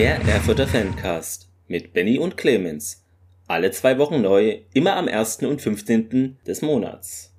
[0.00, 3.04] Der Erfurter Fancast mit Benny und Clemens.
[3.46, 5.42] Alle zwei Wochen neu, immer am 1.
[5.42, 6.38] und 15.
[6.46, 7.34] des Monats.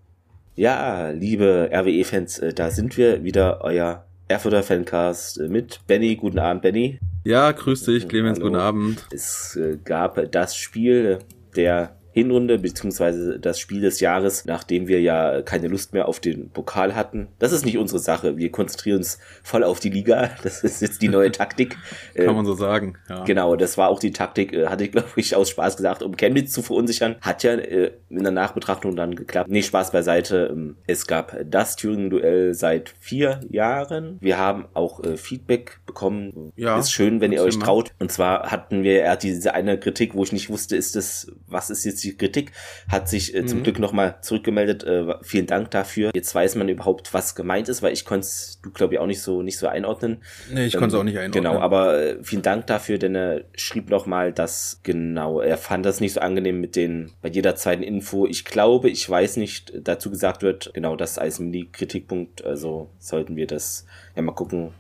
[0.54, 6.16] Ja, liebe RWE-Fans, äh, da sind wir wieder, euer Erfurter Fancast äh, mit Benny.
[6.16, 7.00] Guten Abend, Benny.
[7.24, 8.50] Ja, grüß dich, Clemens, Hallo.
[8.50, 9.08] guten Abend.
[9.12, 11.18] Es äh, gab das Spiel
[11.56, 16.50] der Hinrunde, beziehungsweise das Spiel des Jahres, nachdem wir ja keine Lust mehr auf den
[16.50, 17.28] Pokal hatten.
[17.40, 18.38] Das ist nicht unsere Sache.
[18.38, 20.30] Wir konzentrieren uns voll auf die Liga.
[20.44, 21.78] Das ist jetzt die neue Taktik.
[22.16, 23.24] Kann man so sagen, ja.
[23.24, 26.16] Genau, das war auch die Taktik, äh, hatte ich glaube ich aus Spaß gesagt, um
[26.18, 27.16] Chemnitz zu verunsichern.
[27.22, 29.50] Hat ja äh, in der Nachbetrachtung dann geklappt.
[29.50, 30.50] Nee, Spaß beiseite.
[30.52, 34.18] Ähm, Es gab das Thüringen-Duell seit vier Jahren.
[34.20, 36.52] Wir haben auch äh, Feedback bekommen.
[36.56, 37.66] Ja, ist schön, wenn ihr euch immer.
[37.66, 37.92] traut.
[38.00, 41.32] Und zwar hatten wir er hat diese eine Kritik, wo ich nicht wusste, ist das,
[41.48, 42.52] was ist jetzt die Kritik,
[42.90, 43.64] hat sich äh, zum Mhm.
[43.64, 44.84] Glück nochmal zurückgemeldet.
[44.84, 46.12] Äh, vielen Dank dafür.
[46.14, 49.08] Jetzt weiß man überhaupt, was gemeint ist, weil ich konnte es, du glaube ich, auch
[49.08, 50.22] nicht so nicht so einordnen.
[50.52, 51.44] Nee, ich Ähm, konnte es auch nicht einordnen.
[51.44, 56.00] Genau, aber äh, vielen Dank dafür, denn er schrieb nochmal, dass genau, er fand das
[56.00, 58.26] nicht so angenehm mit den, bei jeder zweiten Info.
[58.28, 63.48] Ich glaube, ich weiß nicht, dazu gesagt wird, genau, das als Mini-Kritikpunkt, also sollten wir
[63.48, 64.72] das ja mal gucken,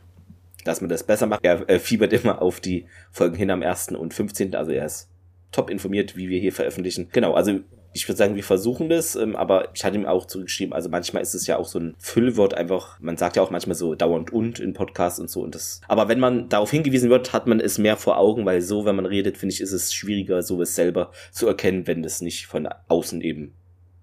[0.64, 1.44] dass man das besser macht.
[1.44, 3.90] Er, er fiebert immer auf die Folgen hin am 1.
[3.90, 5.10] und 15., also er ist
[5.52, 7.10] top informiert, wie wir hier veröffentlichen.
[7.12, 7.60] Genau, also
[7.94, 11.22] ich würde sagen, wir versuchen das, ähm, aber ich hatte ihm auch zurückgeschrieben, also manchmal
[11.22, 14.32] ist es ja auch so ein Füllwort einfach, man sagt ja auch manchmal so dauernd
[14.32, 17.60] und in Podcasts und so und das, aber wenn man darauf hingewiesen wird, hat man
[17.60, 20.76] es mehr vor Augen, weil so, wenn man redet, finde ich, ist es schwieriger, sowas
[20.76, 23.56] selber zu erkennen, wenn das nicht von außen eben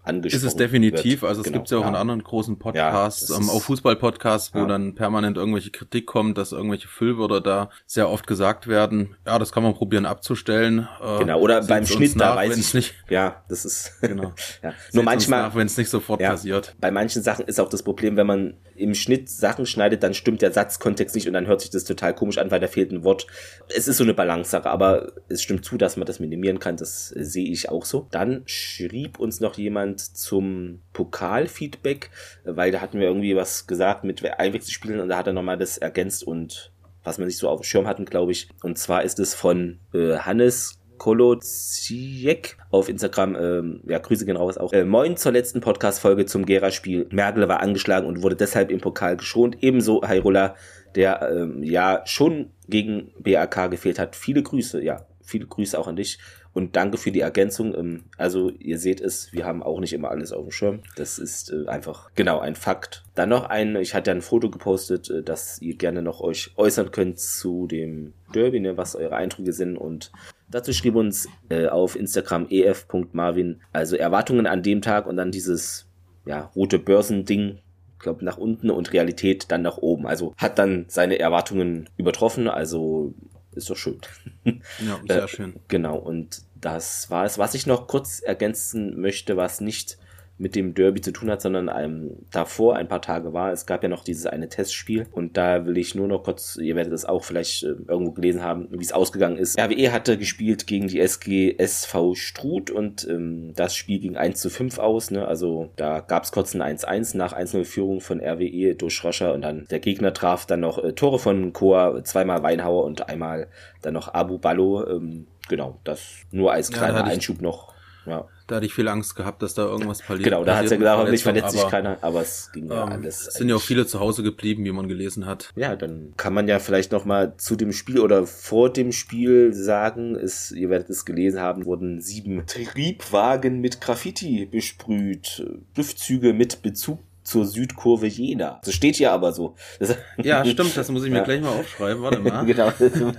[0.09, 1.29] angesprochen ist es definitiv, wird.
[1.29, 4.61] also es Genau, gibt ja auch in anderen großen Podcasts, Ja, ähm, auch Fußball-Podcasts, wo
[4.61, 4.67] Ja.
[4.67, 9.17] dann permanent irgendwelche Kritik kommt, dass irgendwelche Füllwörter da sehr oft gesagt werden.
[9.27, 10.89] Ja, das kann man probieren abzustellen.
[11.03, 12.95] Äh, Genau, oder beim Schnitt, da nach, weiß wenn's ich nicht.
[13.11, 14.33] Ja, das ist, Genau.
[14.63, 14.73] ja.
[14.93, 16.31] Nur manchmal, wenn es nicht sofort Ja.
[16.31, 16.75] passiert.
[16.81, 20.41] Bei manchen Sachen ist auch das Problem, wenn man im Schnitt Sachen schneidet, dann stimmt
[20.43, 23.05] der Satzkontext nicht und dann hört sich das total komisch an, weil da fehlt ein
[23.05, 23.27] Wort.
[23.75, 26.77] Es ist so eine Balancesache, aber es stimmt zu, dass man das minimieren kann.
[26.77, 28.07] Das sehe ich auch so.
[28.11, 32.11] Dann schrieb uns noch jemand zum Pokalfeedback,
[32.45, 35.79] weil da hatten wir irgendwie was gesagt mit Einwechselspielen und da hat er nochmal das
[35.79, 36.73] ergänzt und
[37.05, 38.49] was man nicht so auf dem Schirm hatten, glaube ich.
[38.63, 43.37] Und zwar ist es von äh, Hannes Koloziek auf Instagram.
[43.37, 44.73] Ähm, ja, Grüße gehen raus auch.
[44.73, 47.07] Äh, moin zur letzten Podcast-Folge zum Gera-Spiel.
[47.11, 49.57] Merkel war angeschlagen und wurde deshalb im Pokal geschont.
[49.63, 50.57] Ebenso Hairola,
[50.95, 54.17] der ähm, ja schon gegen BAK gefehlt hat.
[54.17, 55.07] Viele Grüße, ja.
[55.23, 56.19] Viele Grüße auch an dich.
[56.59, 57.73] Und danke für die Ergänzung.
[57.73, 60.81] Ähm, Also, ihr seht es, wir haben auch nicht immer alles auf dem Schirm.
[60.97, 63.05] Das ist äh, einfach genau ein Fakt.
[63.15, 66.91] Dann noch ein, ich hatte ein Foto gepostet, äh, dass ihr gerne noch euch äußern
[66.91, 69.77] könnt zu dem Derby, ne, was eure Eindrücke sind.
[69.77, 70.11] Und
[70.51, 75.87] dazu schrieb uns äh, auf Instagram ef.marvin, also Erwartungen an dem Tag und dann dieses
[76.27, 77.61] ja, rote Börsending
[77.93, 80.09] ich glaube, nach unten und Realität dann nach oben.
[80.09, 83.15] Also hat dann seine Erwartungen übertroffen, also
[83.59, 84.01] ist doch schön.
[84.79, 85.61] Ja, sehr Äh, schön.
[85.69, 87.39] Genau, und das war es.
[87.39, 89.99] Was ich noch kurz ergänzen möchte, was nicht
[90.41, 93.51] mit dem Derby zu tun hat, sondern ähm, davor ein paar Tage war.
[93.53, 96.77] Es gab ja noch dieses eine Testspiel und da will ich nur noch kurz, ihr
[96.77, 99.59] werdet es auch vielleicht äh, irgendwo gelesen haben, wie es ausgegangen ist.
[99.59, 104.49] RWE hatte gespielt gegen die SG SV Struth und ähm, das Spiel ging 1 zu
[104.49, 105.11] 5 aus.
[105.11, 105.27] Ne?
[105.27, 109.43] Also da gab es kurz ein 1-1 nach 1-0 Führung von RWE durch Roscher und
[109.43, 113.49] dann der Gegner traf dann noch äh, Tore von Chor, zweimal Weinhauer und einmal
[113.83, 114.87] dann noch Abu Ballo.
[114.89, 117.77] Ähm, genau, das nur als Ja, kleiner ich- Einschub noch.
[118.09, 118.27] Ja.
[118.47, 120.25] Da hatte ich viel Angst gehabt, dass da irgendwas passiert.
[120.25, 122.93] Genau, da hat er mit gesagt, hoffentlich verletzt sich keiner, aber es ging ja Ähm,
[122.93, 123.27] alles.
[123.29, 125.53] es sind ja auch viele zu Hause geblieben, wie man gelesen hat.
[125.55, 129.53] Ja, dann kann man ja vielleicht noch mal zu dem Spiel oder vor dem Spiel
[129.53, 135.45] sagen, es, ihr werdet es gelesen haben, wurden sieben Triebwagen mit Graffiti besprüht,
[135.75, 138.59] Schriftzüge mit Bezug zur Südkurve Jena.
[138.65, 139.55] Das steht hier aber so.
[139.79, 141.25] Das, Ja, stimmt, das muss ich mir Ja.
[141.25, 142.03] gleich mal aufschreiben.
[142.03, 142.45] Warte mal.
[142.47, 142.73] genau.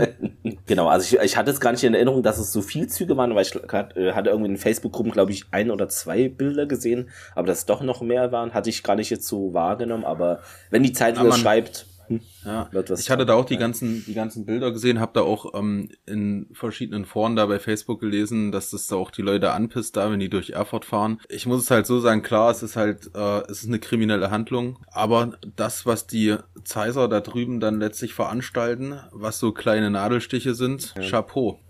[0.65, 3.15] genau, also ich, ich hatte es gar nicht in Erinnerung, dass es so viel Züge
[3.17, 6.65] waren, weil ich grad, äh, hatte irgendwie in Facebook-Gruppen, glaube ich, ein oder zwei Bilder
[6.65, 10.05] gesehen, aber dass es doch noch mehr waren, hatte ich gar nicht jetzt so wahrgenommen,
[10.05, 10.39] aber
[10.71, 13.61] wenn die Zeitung das schreibt, hm, Ja, wird was ich hatte da auch die sein.
[13.61, 17.99] ganzen, die ganzen Bilder gesehen, habe da auch ähm, in verschiedenen Foren da bei Facebook
[18.01, 21.21] gelesen, dass das da auch die Leute anpisst da, wenn die durch Erfurt fahren.
[21.29, 24.31] Ich muss es halt so sagen, klar, es ist halt, äh, es ist eine kriminelle
[24.31, 26.35] Handlung, aber das, was die
[26.65, 31.59] Zeiser da drüben dann letztlich veranstalten, was so kleine Nadelstiche sind, Chapeau.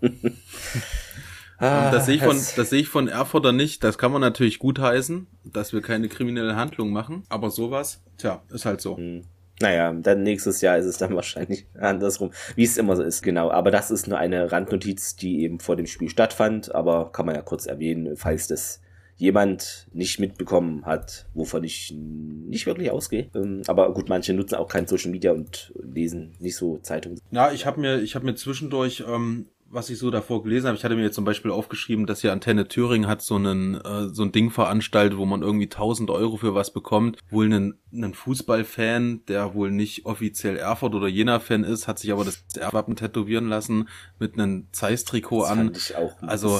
[1.62, 3.84] Ah, das sehe ich von, das- sehe ich von Erfurter nicht.
[3.84, 7.24] Das kann man natürlich gutheißen, dass wir keine kriminelle Handlung machen.
[7.28, 8.96] Aber sowas, tja, ist halt so.
[8.96, 9.24] Hm.
[9.60, 13.50] Naja, dann nächstes Jahr ist es dann wahrscheinlich andersrum, wie es immer so ist, genau.
[13.50, 17.34] Aber das ist nur eine Randnotiz, die eben vor dem Spiel stattfand, aber kann man
[17.34, 18.80] ja kurz erwähnen, falls das
[19.20, 23.28] jemand nicht mitbekommen hat, wovon ich nicht wirklich ausgehe.
[23.34, 27.20] Ähm, aber gut, manche nutzen auch kein Social Media und lesen nicht so Zeitungen.
[27.30, 30.84] Ja, ich habe mir, ich mir zwischendurch ähm, was ich so davor gelesen habe, ich
[30.84, 34.24] hatte mir jetzt zum Beispiel aufgeschrieben, dass hier Antenne Thüringen hat so einen äh, so
[34.24, 37.18] ein Ding veranstaltet, wo man irgendwie 1000 Euro für was bekommt.
[37.30, 42.24] Wohl einen, einen Fußballfan, der wohl nicht offiziell Erfurt oder Jena-Fan ist, hat sich aber
[42.24, 43.88] das Erwappen tätowieren lassen
[44.18, 45.72] mit einem Zeiss-Trikot an.
[45.76, 46.58] Ich auch also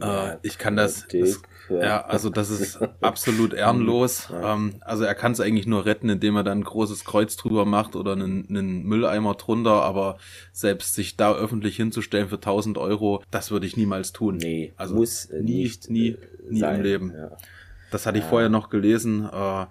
[0.00, 4.28] äh, ich kann das, das ja, also das ist absolut ehrenlos.
[4.30, 4.54] Ja.
[4.54, 7.64] Ähm, also er kann es eigentlich nur retten, indem er dann ein großes Kreuz drüber
[7.64, 10.18] macht oder einen, einen Mülleimer drunter, aber
[10.52, 14.36] selbst sich da öffentlich hinzustellen für 1000 Euro, das würde ich niemals tun.
[14.36, 16.16] Nee, also muss nie, nicht nie,
[16.48, 16.76] nie sein.
[16.76, 17.12] im Leben.
[17.14, 17.36] Ja.
[17.90, 18.30] Das hatte ich ja.
[18.30, 19.24] vorher noch gelesen.
[19.24, 19.66] Äh,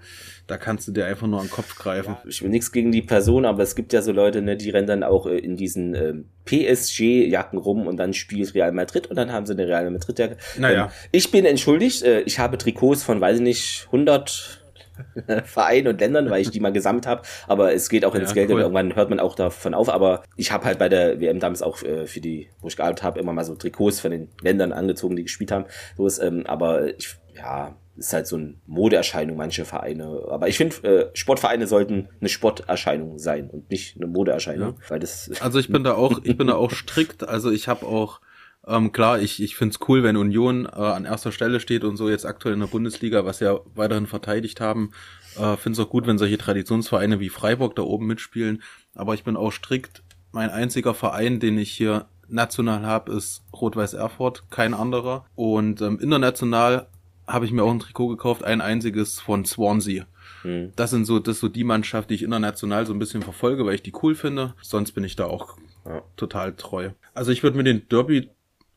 [0.47, 2.17] da kannst du dir einfach nur an den Kopf greifen.
[2.23, 4.69] Ja, ich will nichts gegen die Person, aber es gibt ja so Leute, ne, die
[4.69, 6.13] rennen dann auch äh, in diesen äh,
[6.45, 10.37] PSG-Jacken rum und dann spielt Real Madrid und dann haben sie eine Real Madrid-Jacke.
[10.57, 10.85] Naja.
[10.85, 14.63] Ähm, ich bin entschuldigt, äh, ich habe Trikots von, weiß ich nicht, 100
[15.43, 17.21] Vereinen und Ländern, weil ich die mal gesammelt habe.
[17.47, 18.55] Aber es geht auch ins ja, Geld cool.
[18.55, 19.89] und irgendwann hört man auch davon auf.
[19.89, 23.03] Aber ich habe halt bei der WM damals auch äh, für die, wo ich gearbeitet
[23.03, 25.65] habe, immer mal so Trikots von den Ländern angezogen, die gespielt haben.
[25.95, 30.21] So ist, ähm, aber ich, ja, ist halt so eine Modeerscheinung, manche Vereine.
[30.29, 34.75] Aber ich finde, äh, Sportvereine sollten eine Sporterscheinung sein und nicht eine Modeerscheinung.
[34.79, 34.89] Ja.
[34.89, 37.27] Weil das also ich bin da auch, ich bin da auch strikt.
[37.27, 38.21] Also ich habe auch
[38.67, 41.95] ähm, klar, ich, ich finde es cool, wenn Union äh, an erster Stelle steht und
[41.95, 44.91] so jetzt aktuell in der Bundesliga, was ja weiterhin verteidigt haben.
[45.37, 48.61] Äh, finde es auch gut, wenn solche Traditionsvereine wie Freiburg da oben mitspielen.
[48.93, 50.03] Aber ich bin auch strikt.
[50.33, 55.25] Mein einziger Verein, den ich hier national habe, ist Rot-Weiß Erfurt, kein anderer.
[55.35, 56.87] Und ähm, international
[57.27, 60.05] habe ich mir auch ein Trikot gekauft, ein einziges von Swansea.
[60.43, 60.71] Hm.
[60.75, 63.65] Das sind so, das ist so die Mannschaft, die ich international so ein bisschen verfolge,
[63.65, 64.53] weil ich die cool finde.
[64.61, 66.01] Sonst bin ich da auch ja.
[66.15, 66.91] total treu.
[67.13, 68.29] Also ich würde mir den Derby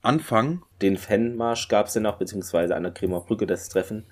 [0.03, 0.63] Anfang.
[0.81, 4.07] Den Fanmarsch gab es ja noch, beziehungsweise an der Kremer Brücke das Treffen.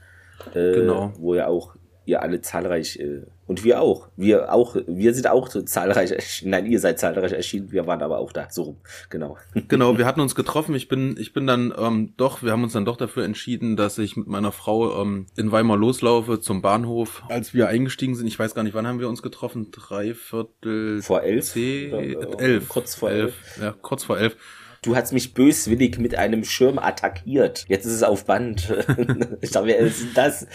[0.54, 1.12] Äh, genau.
[1.18, 1.74] Wo ja auch
[2.04, 4.08] ihr alle zahlreich äh, und wir auch.
[4.16, 6.50] Wir auch, wir sind auch so zahlreich erschienen.
[6.50, 8.46] Nein, ihr seid zahlreich erschienen, wir waren aber auch da.
[8.50, 8.76] So rum.
[9.10, 9.36] Genau.
[9.68, 10.74] Genau, wir hatten uns getroffen.
[10.74, 13.98] Ich bin, ich bin dann ähm, doch, wir haben uns dann doch dafür entschieden, dass
[13.98, 17.22] ich mit meiner Frau ähm, in Weimar loslaufe zum Bahnhof.
[17.28, 19.70] Als wir eingestiegen sind, ich weiß gar nicht, wann haben wir uns getroffen?
[19.70, 21.46] Drei Viertel vor elf?
[21.46, 21.92] Zehn,
[22.38, 22.68] elf.
[22.68, 23.34] Kurz vor elf.
[23.56, 23.62] elf.
[23.62, 24.36] Ja, kurz vor elf.
[24.82, 27.64] Du hast mich böswillig mit einem Schirm attackiert.
[27.68, 28.72] Jetzt ist es auf Band.
[29.40, 30.46] ich dachte, wer ist das?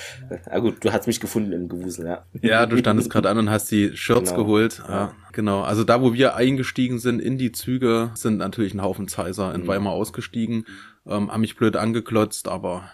[0.49, 2.25] Na gut, du hast mich gefunden im Gewusel, ja.
[2.41, 4.43] Ja, du standest gerade an und hast die Shirts genau.
[4.43, 4.81] geholt.
[4.87, 5.61] Ja, genau.
[5.61, 9.63] Also da, wo wir eingestiegen sind in die Züge, sind natürlich ein Haufen Zeiser in
[9.63, 9.67] mhm.
[9.67, 10.65] Weimar ausgestiegen,
[11.05, 12.89] ähm, haben mich blöd angeklotzt, aber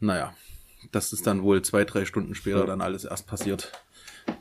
[0.00, 0.32] naja,
[0.92, 2.66] das ist dann wohl zwei, drei Stunden später ja.
[2.66, 3.72] dann alles erst passiert.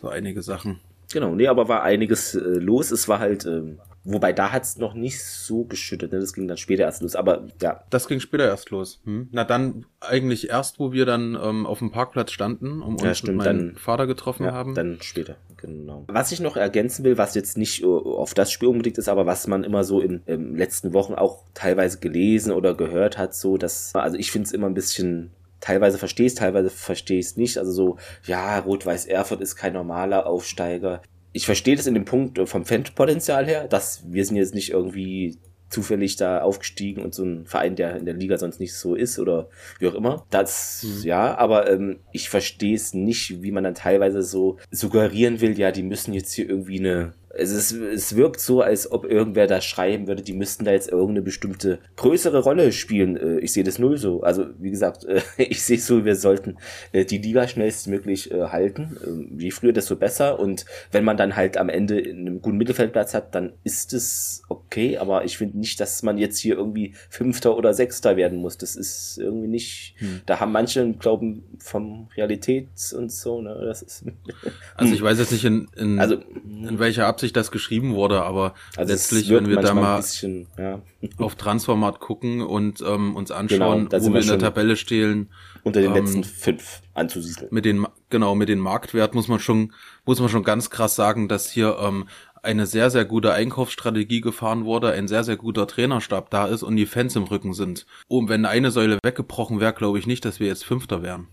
[0.01, 0.79] So einige Sachen.
[1.11, 2.91] Genau, nee, aber war einiges äh, los.
[2.91, 6.19] Es war halt ähm, Wobei da hat es noch nicht so geschüttet, ne?
[6.19, 7.83] das ging dann später erst los, aber ja.
[7.89, 8.99] Das ging später erst los.
[9.05, 9.29] Hm.
[9.31, 13.15] Na dann eigentlich erst, wo wir dann ähm, auf dem Parkplatz standen, um uns ja,
[13.15, 14.75] stimmt, mit meinem dann, Vater getroffen ja, haben.
[14.75, 16.03] Dann später, genau.
[16.07, 19.47] Was ich noch ergänzen will, was jetzt nicht auf das Spiel unbedingt ist, aber was
[19.47, 23.95] man immer so in, in letzten Wochen auch teilweise gelesen oder gehört hat, so dass,
[23.95, 27.57] also ich finde es immer ein bisschen teilweise verstehst, teilweise verstehst nicht.
[27.57, 31.01] Also so, ja, Rot-Weiß Erfurt ist kein normaler Aufsteiger
[31.33, 35.37] ich verstehe das in dem Punkt vom Fanpotenzial her, dass wir sind jetzt nicht irgendwie
[35.73, 39.17] zufällig da aufgestiegen und so ein Verein, der in der Liga sonst nicht so ist
[39.17, 39.49] oder
[39.79, 40.25] wie auch immer.
[40.29, 41.03] Das, mhm.
[41.03, 45.71] ja, aber ähm, ich verstehe es nicht, wie man dann teilweise so suggerieren will, ja,
[45.71, 49.59] die müssen jetzt hier irgendwie eine es, ist, es wirkt so, als ob irgendwer da
[49.59, 53.17] schreiben würde, die müssten da jetzt irgendeine bestimmte größere Rolle spielen.
[53.17, 54.21] Äh, ich sehe das null so.
[54.21, 56.57] Also, wie gesagt, äh, ich sehe so, wir sollten
[56.91, 58.97] äh, die Liga schnellstmöglich halten.
[59.05, 60.39] Ähm, je früher, desto besser.
[60.39, 64.97] Und wenn man dann halt am Ende einen guten Mittelfeldplatz hat, dann ist es okay.
[64.97, 68.57] Aber ich finde nicht, dass man jetzt hier irgendwie Fünfter oder Sechster werden muss.
[68.57, 69.95] Das ist irgendwie nicht.
[69.97, 70.21] Hm.
[70.25, 73.41] Da haben manche Glauben vom Realität und so.
[73.41, 73.59] Ne?
[73.65, 74.05] Das ist
[74.75, 78.21] also ich weiß jetzt nicht in, in, also, in welcher Absicht Absicht das geschrieben wurde,
[78.23, 80.81] aber also letztlich, wenn wir da mal bisschen, ja.
[81.17, 85.29] auf Transformat gucken und ähm, uns anschauen, genau, wo wir in der Tabelle stehen.
[85.63, 87.47] Unter den ähm, letzten fünf anzusiedeln.
[87.51, 89.71] Mit den, genau, mit den Marktwert muss man schon,
[90.05, 92.09] muss man schon ganz krass sagen, dass hier ähm,
[92.41, 96.75] eine sehr, sehr gute Einkaufsstrategie gefahren wurde, ein sehr, sehr guter Trainerstab da ist und
[96.75, 97.85] die Fans im Rücken sind.
[98.09, 101.29] Und wenn eine Säule weggebrochen wäre, glaube ich nicht, dass wir jetzt Fünfter wären.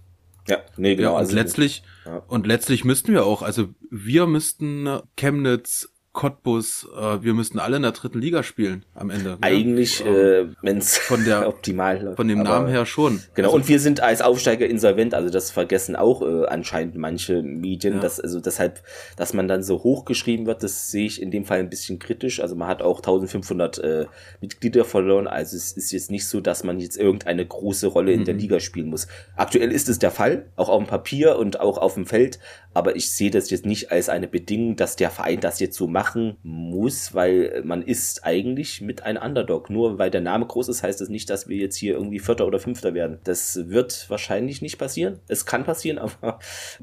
[0.49, 1.11] Ja, nee, genau.
[1.11, 2.19] Ja, und also, letztlich, ja.
[2.27, 7.83] und letztlich müssten wir auch, also wir müssten Chemnitz Cottbus, äh, wir müssten alle in
[7.83, 9.39] der dritten Liga spielen am Ende.
[9.43, 10.07] Eigentlich, ja.
[10.07, 12.17] äh, wenn es von der optimal läuft.
[12.17, 13.23] Von dem Namen her schon.
[13.35, 17.43] Genau, also, und wir sind als Aufsteiger insolvent, also das vergessen auch äh, anscheinend manche
[17.43, 18.01] Medien, ja.
[18.01, 18.83] dass, also deshalb,
[19.17, 22.41] dass man dann so hochgeschrieben wird, das sehe ich in dem Fall ein bisschen kritisch.
[22.41, 24.07] Also man hat auch 1500 äh,
[24.41, 28.21] Mitglieder verloren, also es ist jetzt nicht so, dass man jetzt irgendeine große Rolle in
[28.21, 28.25] mhm.
[28.25, 29.07] der Liga spielen muss.
[29.37, 32.41] Aktuell ist es der Fall, auch auf dem Papier und auch auf dem Feld,
[32.73, 35.89] aber ich sehe das jetzt nicht als eine Bedingung, dass der Verein das jetzt so
[35.89, 39.71] machen muss, weil man ist eigentlich mit einem Underdog.
[39.71, 42.47] Nur weil der Name groß ist, heißt das nicht, dass wir jetzt hier irgendwie Vierter
[42.47, 43.19] oder Fünfter werden.
[43.25, 45.19] Das wird wahrscheinlich nicht passieren.
[45.27, 46.39] Es kann passieren, aber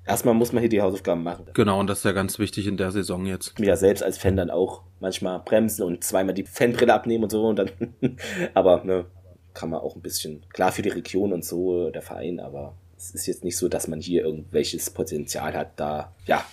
[0.05, 1.45] erstmal muss man hier die Hausaufgaben machen.
[1.53, 3.57] Genau, und das ist ja ganz wichtig in der Saison jetzt.
[3.59, 7.47] Ja, selbst als Fan dann auch manchmal bremsen und zweimal die Fanbrille abnehmen und so
[7.47, 7.69] und dann,
[8.53, 9.05] aber ne,
[9.53, 13.11] kann man auch ein bisschen, klar für die Region und so, der Verein, aber es
[13.11, 16.45] ist jetzt nicht so, dass man hier irgendwelches Potenzial hat, da, ja,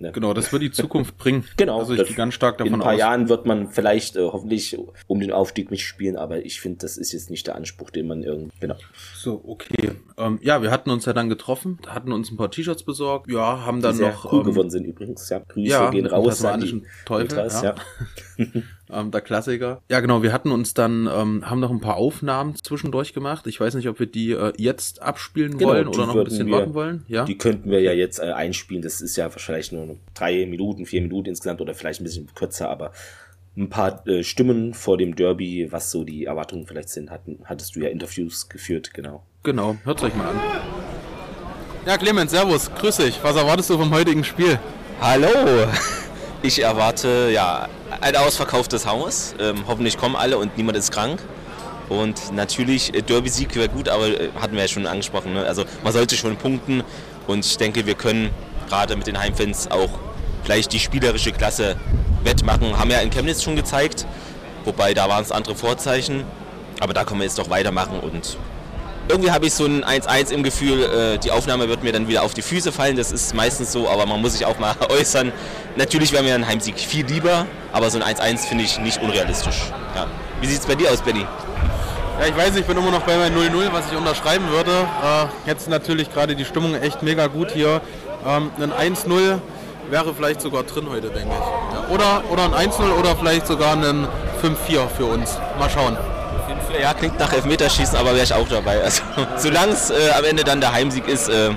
[0.00, 0.12] Ne?
[0.12, 1.44] Genau, das wird die Zukunft bringen.
[1.56, 1.80] genau.
[1.80, 2.74] Also ich gehe ganz stark davon aus.
[2.74, 2.98] In ein paar aus.
[2.98, 4.78] Jahren wird man vielleicht äh, hoffentlich
[5.08, 8.22] um den Aufstieg mitspielen, aber ich finde, das ist jetzt nicht der Anspruch, den man
[8.22, 8.52] irgendwie.
[8.60, 8.76] Genau.
[9.16, 9.92] So, okay.
[10.16, 13.66] Ähm, ja, wir hatten uns ja dann getroffen, hatten uns ein paar T-Shirts besorgt, ja,
[13.66, 14.32] haben dann noch.
[14.32, 15.40] cool ähm, geworden sind übrigens, ja.
[15.40, 17.74] Grüße ja, gehen raus an die Teufel, Ultras, ja.
[18.36, 18.46] ja.
[18.92, 19.82] ähm, der Klassiker.
[19.90, 23.46] Ja, genau, wir hatten uns dann, ähm, haben noch ein paar Aufnahmen zwischendurch gemacht.
[23.46, 26.46] Ich weiß nicht, ob wir die äh, jetzt abspielen genau, wollen oder noch ein bisschen
[26.46, 27.04] wir, warten wollen.
[27.08, 27.24] Ja.
[27.24, 28.82] Die könnten wir ja jetzt äh, einspielen.
[28.82, 32.68] Das ist ja wahrscheinlich nur drei Minuten, vier Minuten insgesamt oder vielleicht ein bisschen kürzer,
[32.70, 32.92] aber
[33.56, 37.74] ein paar äh, Stimmen vor dem Derby, was so die Erwartungen vielleicht sind, hatten, hattest
[37.74, 39.24] du ja Interviews geführt, genau.
[39.42, 40.40] Genau, hört euch mal an.
[41.86, 43.18] Ja, Clemens, Servus, grüß dich.
[43.22, 44.58] Was erwartest du vom heutigen Spiel?
[45.00, 45.28] Hallo!
[46.42, 47.68] Ich erwarte ja
[48.00, 49.34] ein ausverkauftes Haus.
[49.40, 51.20] Ähm, hoffentlich kommen alle und niemand ist krank.
[51.88, 55.32] Und natürlich, äh, Derby-Sieg wäre gut, aber äh, hatten wir ja schon angesprochen.
[55.34, 55.44] Ne?
[55.44, 56.82] Also man sollte schon punkten
[57.26, 58.30] und ich denke, wir können
[58.68, 59.90] gerade mit den Heimfans auch
[60.44, 61.76] vielleicht die spielerische Klasse
[62.24, 62.78] wettmachen.
[62.78, 64.06] Haben wir ja in Chemnitz schon gezeigt,
[64.64, 66.24] wobei da waren es andere Vorzeichen.
[66.80, 68.36] Aber da können wir jetzt doch weitermachen und
[69.08, 72.22] irgendwie habe ich so ein 1-1 im Gefühl, äh, die Aufnahme wird mir dann wieder
[72.22, 72.96] auf die Füße fallen.
[72.96, 75.32] Das ist meistens so, aber man muss sich auch mal äußern.
[75.76, 79.72] Natürlich wäre mir ein Heimsieg viel lieber, aber so ein 1-1 finde ich nicht unrealistisch.
[79.94, 80.06] Ja.
[80.40, 81.26] Wie sieht es bei dir aus, Benny?
[82.20, 84.70] Ja, ich weiß, ich bin immer noch bei meinem 0-0, was ich unterschreiben würde.
[84.70, 87.80] Äh, jetzt natürlich gerade die Stimmung echt mega gut hier.
[88.26, 89.38] Ähm, ein 1-0
[89.90, 91.74] wäre vielleicht sogar drin heute, denke ich.
[91.74, 94.06] Ja, oder, oder ein 1-0 oder vielleicht sogar ein
[94.42, 95.38] 5-4 für uns.
[95.58, 95.96] Mal schauen.
[96.80, 98.82] Ja, klingt nach Elfmeterschießen, aber wäre ich auch dabei.
[98.82, 99.02] Also,
[99.36, 101.50] solange es äh, am Ende dann der Heimsieg ist, äh,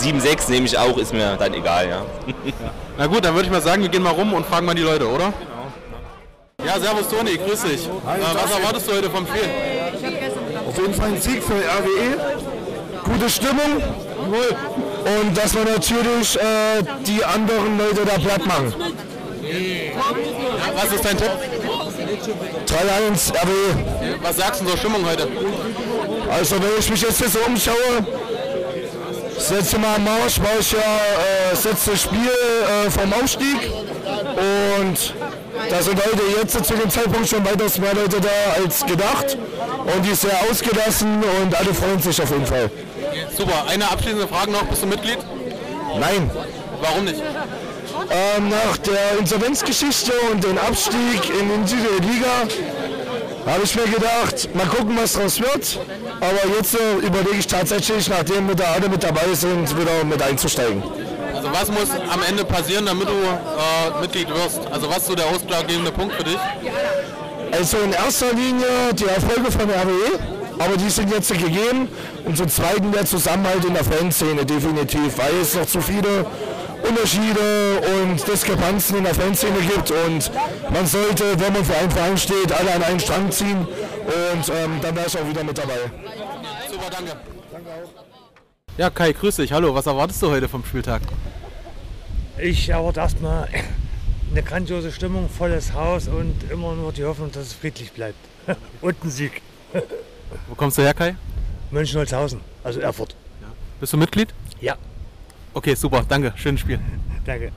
[0.00, 2.02] 7-6 nehme ich auch, ist mir dann egal, ja.
[2.98, 4.82] Na gut, dann würde ich mal sagen, wir gehen mal rum und fragen mal die
[4.82, 5.32] Leute, oder?
[6.58, 6.66] Genau.
[6.66, 7.88] Ja, servus Toni, grüß dich.
[8.06, 9.48] Hi, äh, was erwartest du heute vom Spiel?
[10.68, 12.16] Auf jeden Fall ein Sieg für RWE.
[13.04, 13.82] Gute Stimmung.
[14.24, 18.74] Und dass wir natürlich äh, die anderen Leute da platt machen.
[19.42, 21.30] Ja, was ist dein Tipp?
[22.22, 24.16] 3-1 RWE.
[24.22, 25.28] Was sagst du zur Stimmung heute?
[26.30, 28.06] Also wenn ich mich jetzt so umschaue,
[29.34, 32.30] das letzte Mal am Marsch war ich ja äh, das letzte Spiel
[32.86, 33.70] äh, vom Aufstieg
[34.36, 35.14] und
[35.70, 39.36] da sind heute jetzt zu dem Zeitpunkt schon weitaus mehr Leute da als gedacht
[39.84, 42.70] und die ist sehr ausgelassen und alle freuen sich auf jeden Fall.
[43.36, 45.18] Super, eine abschließende Frage noch, bist du Mitglied?
[45.98, 46.30] Nein.
[46.80, 47.22] Warum nicht?
[48.10, 52.48] Ähm, nach der Insolvenzgeschichte und dem Abstieg in die Liga
[53.46, 55.78] habe ich mir gedacht, mal gucken, was daraus wird.
[56.20, 60.22] Aber jetzt äh, überlege ich tatsächlich, nachdem wir da alle mit dabei sind, wieder mit
[60.22, 60.82] einzusteigen.
[61.34, 64.60] Also was muss am Ende passieren, damit du äh, Mitglied wirst?
[64.70, 66.38] Also was ist so der ausschlaggebende Punkt für dich?
[67.52, 70.18] Also in erster Linie die Erfolge von der RWE,
[70.58, 71.88] aber die sind jetzt gegeben.
[72.24, 76.26] Und zum Zweiten der Zusammenhalt in der Fanszene definitiv, weil es noch zu viele
[76.88, 80.30] Unterschiede und Diskrepanzen in der Fanszene gibt und
[80.70, 84.80] man sollte, wenn man für einen Verein steht, alle an einen Strang ziehen und ähm,
[84.82, 85.78] dann wäre ich auch wieder mit dabei.
[86.70, 87.16] Super, danke.
[87.52, 88.04] Danke auch.
[88.76, 89.52] Ja, Kai, grüß dich.
[89.52, 91.02] Hallo, was erwartest du heute vom Spieltag?
[92.38, 93.48] Ich erwarte erstmal
[94.30, 98.18] eine grandiose Stimmung, volles Haus und immer nur die Hoffnung, dass es friedlich bleibt.
[98.80, 99.42] und ein Sieg.
[100.48, 101.14] Wo kommst du her, Kai?
[101.70, 103.14] Mönchengladbach, also Erfurt.
[103.40, 103.48] Ja.
[103.80, 104.34] Bist du Mitglied?
[104.60, 104.76] Ja.
[105.54, 106.32] Okay, super, danke.
[106.36, 106.80] Schönes Spiel.
[107.24, 107.52] danke.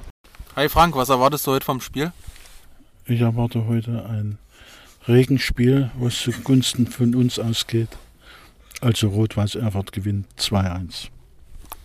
[0.56, 2.12] Hi Frank, was erwartest du heute vom Spiel?
[3.06, 4.38] Ich erwarte heute ein
[5.08, 7.89] Regenspiel, was zugunsten von uns ausgeht.
[8.82, 11.08] Also Rot-Weiß Erfurt gewinnt 2-1.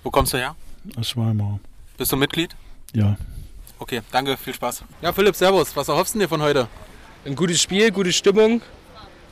[0.02, 0.54] Wo kommst du her?
[0.96, 1.60] Aus Weimar.
[1.96, 2.54] Bist du Mitglied?
[2.92, 3.16] Ja.
[3.78, 4.84] Okay, danke, viel Spaß.
[5.00, 5.74] Ja, Philipp, Servus.
[5.74, 6.68] Was erhoffst du dir von heute?
[7.24, 8.60] Ein gutes Spiel, gute Stimmung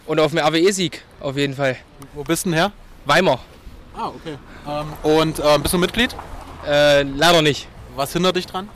[0.07, 1.77] und auf einen RWE-Sieg auf jeden Fall.
[2.15, 2.73] Wo bist du denn her?
[3.05, 3.41] Weimar.
[3.95, 4.39] Ah, okay.
[4.67, 6.15] Ähm, und ähm, bist du Mitglied?
[6.67, 7.69] Äh, leider nicht.
[7.97, 8.69] Was hindert dich dran?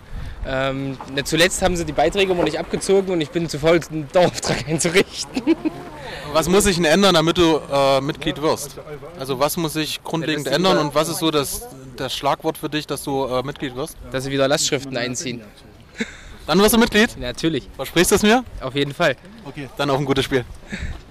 [0.46, 3.80] Ähm, ne, zuletzt haben sie die Beiträge immer nicht abgezogen und ich bin zu faul,
[3.90, 5.56] einen Dauerauftrag einzurichten.
[6.32, 8.76] Was muss sich denn ändern, damit du äh, Mitglied wirst?
[9.18, 12.86] Also was muss sich grundlegend ändern und was ist so das, das Schlagwort für dich,
[12.86, 13.96] dass du äh, Mitglied wirst?
[14.10, 15.42] Dass sie wieder Lastschriften einziehen.
[16.46, 17.16] Dann wirst du Mitglied?
[17.18, 18.44] Natürlich, Versprichst du es mir?
[18.60, 19.16] auf jeden Fall.
[19.46, 19.70] Okay.
[19.78, 20.44] Dann auch ein gutes Spiel.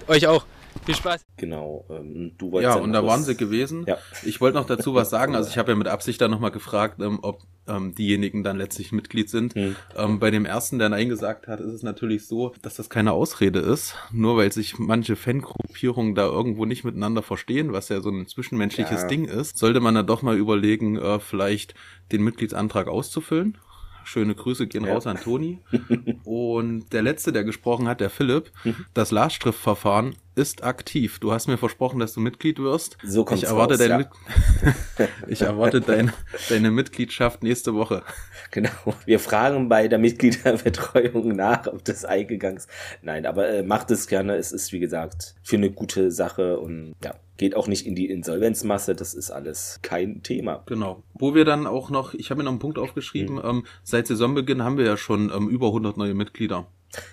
[0.06, 0.44] Euch auch.
[0.84, 1.24] Viel Spaß.
[1.36, 1.86] Genau.
[1.90, 3.84] Ähm, du wolltest Ja, dann und da waren sie gewesen.
[3.86, 3.98] Ja.
[4.24, 5.34] Ich wollte noch dazu was sagen.
[5.44, 8.92] Also ich habe ja mit Absicht dann nochmal gefragt, ähm, ob ähm, diejenigen dann letztlich
[8.92, 9.54] Mitglied sind.
[9.54, 9.76] Hm.
[9.96, 13.12] Ähm, bei dem ersten, der Nein gesagt hat, ist es natürlich so, dass das keine
[13.12, 13.96] Ausrede ist.
[14.12, 19.02] Nur weil sich manche Fangruppierungen da irgendwo nicht miteinander verstehen, was ja so ein zwischenmenschliches
[19.02, 19.08] Ja.
[19.08, 21.74] Ding ist, sollte man dann doch mal überlegen, äh, vielleicht
[22.12, 23.58] den Mitgliedsantrag auszufüllen.
[24.04, 24.92] Schöne Grüße gehen Ja.
[24.94, 25.58] raus an Toni.
[26.24, 28.86] Und der letzte, der gesprochen hat, der Philipp, Mhm.
[28.94, 31.20] das Lastschriftverfahren ist aktiv.
[31.20, 32.98] Du hast mir versprochen, dass du Mitglied wirst.
[33.04, 33.98] So kommt's ich erwarte, raus, dein ja.
[33.98, 34.08] Mit
[35.28, 36.12] ich erwarte dein,
[36.48, 38.02] deine Mitgliedschaft nächste Woche.
[38.50, 38.70] Genau.
[39.06, 42.68] Wir fragen bei der Mitgliederbetreuung nach, ob das eingegangen ist.
[43.02, 44.36] Nein, aber äh, macht es gerne.
[44.36, 48.08] Es ist, wie gesagt, für eine gute Sache und ja, geht auch nicht in die
[48.10, 48.94] Insolvenzmasse.
[48.94, 50.62] Das ist alles kein Thema.
[50.66, 51.02] Genau.
[51.14, 53.42] Wo wir dann auch noch, ich habe mir noch einen Punkt aufgeschrieben, Mhm.
[53.44, 56.66] ähm, seit Saisonbeginn haben wir ja schon ähm, über 100 neue Mitglieder.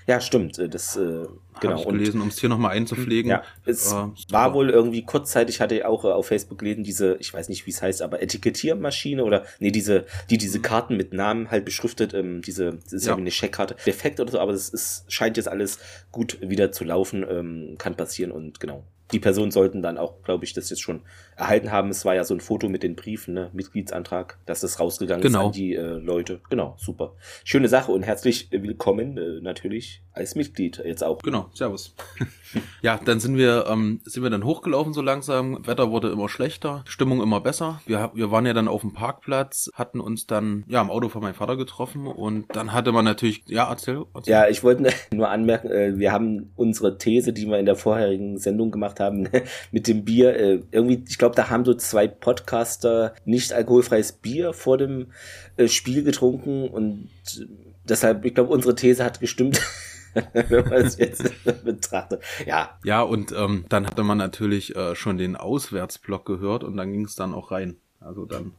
[0.06, 0.60] Ja, stimmt.
[0.60, 1.72] äh, Das, äh, genau.
[1.72, 3.32] Habe ich gelesen, um es hier nochmal einzupflegen.
[3.32, 7.16] Ja, es Äh, war wohl irgendwie kurzzeitig, hatte ich auch äh, auf Facebook gelesen, diese,
[7.20, 11.14] ich weiß nicht, wie es heißt, aber Etikettiermaschine oder, nee, diese, die diese Karten mit
[11.14, 13.18] Namen halt beschriftet, ähm, diese, das ist ja.
[13.18, 15.80] Wie eine Scheckkarte, defekt oder so, aber ist, scheint jetzt alles
[16.12, 18.84] gut wieder zu laufen, ähm, kann passieren und genau.
[19.12, 21.02] Die Personen sollten dann auch, glaube ich, das jetzt schon
[21.42, 21.90] erhalten haben.
[21.90, 23.50] Es war ja so ein Foto mit den Briefen, ne?
[23.54, 25.42] Mitgliedsantrag, dass das rausgegangen Genau.
[25.42, 26.40] ist an die äh, Leute.
[26.50, 27.16] Genau, super.
[27.44, 31.20] Schöne Sache und herzlich willkommen äh, natürlich als Mitglied jetzt auch.
[31.20, 31.96] Genau, servus.
[32.82, 35.66] ja, dann sind wir, ähm, sind wir dann hochgelaufen so langsam.
[35.66, 37.82] Wetter wurde immer schlechter, Stimmung immer besser.
[37.86, 41.22] Wir, wir waren ja dann auf dem Parkplatz, hatten uns dann ja im Auto von
[41.22, 44.04] meinem Vater getroffen und dann hatte man natürlich, ja, erzähl.
[44.14, 44.32] erzähl.
[44.32, 48.38] Ja, ich wollte nur anmerken, äh, wir haben unsere These, die wir in der vorherigen
[48.38, 49.28] Sendung gemacht haben,
[49.72, 54.54] mit dem Bier, äh, irgendwie, ich glaube, da haben so zwei Podcaster nicht alkoholfreies Bier
[54.54, 55.08] vor dem
[55.58, 57.10] äh, Spiel getrunken und
[57.40, 57.46] äh,
[57.88, 59.62] deshalb, ich glaube, unsere These hat gestimmt.
[60.34, 61.32] Wenn man es jetzt
[61.64, 62.22] betrachtet.
[62.46, 66.92] Ja, Ja, und ähm, dann hatte man natürlich äh, schon den Auswärtsblock gehört und dann
[66.92, 67.78] ging es dann auch rein.
[68.02, 68.52] Also dann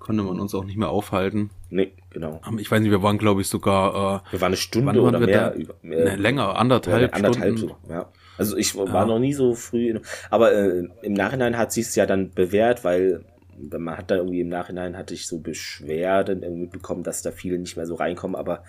[0.00, 1.50] konnte man uns auch nicht mehr aufhalten.
[1.70, 2.40] nee, genau.
[2.48, 5.50] Ähm, Ich weiß nicht, wir waren, glaube ich, sogar Wir waren eine Stunde oder mehr.
[5.50, 5.56] da?
[5.56, 7.76] Über, äh, ne, länger, anderthalb, anderthalb Stunden.
[7.86, 8.08] so, ja.
[8.38, 9.04] Also ich war Ja.
[9.06, 13.24] noch nie so früh, in, aber äh, im Nachhinein hat sich ja dann bewährt, weil
[13.58, 17.58] man hat da irgendwie im Nachhinein hatte ich so Beschwerden irgendwie bekommen, dass da viele
[17.58, 18.62] nicht mehr so reinkommen, aber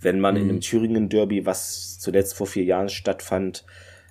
[0.00, 0.50] wenn man in Mhm.
[0.50, 3.64] einem Thüringen Derby, was zuletzt vor vier Jahren stattfand,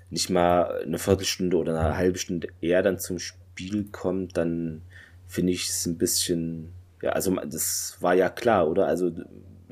[0.09, 4.81] nicht mal eine Viertelstunde oder eine halbe Stunde eher dann zum Spiel kommt, dann
[5.27, 6.69] finde ich es ein bisschen,
[7.01, 8.87] ja, also das war ja klar, oder?
[8.87, 9.11] Also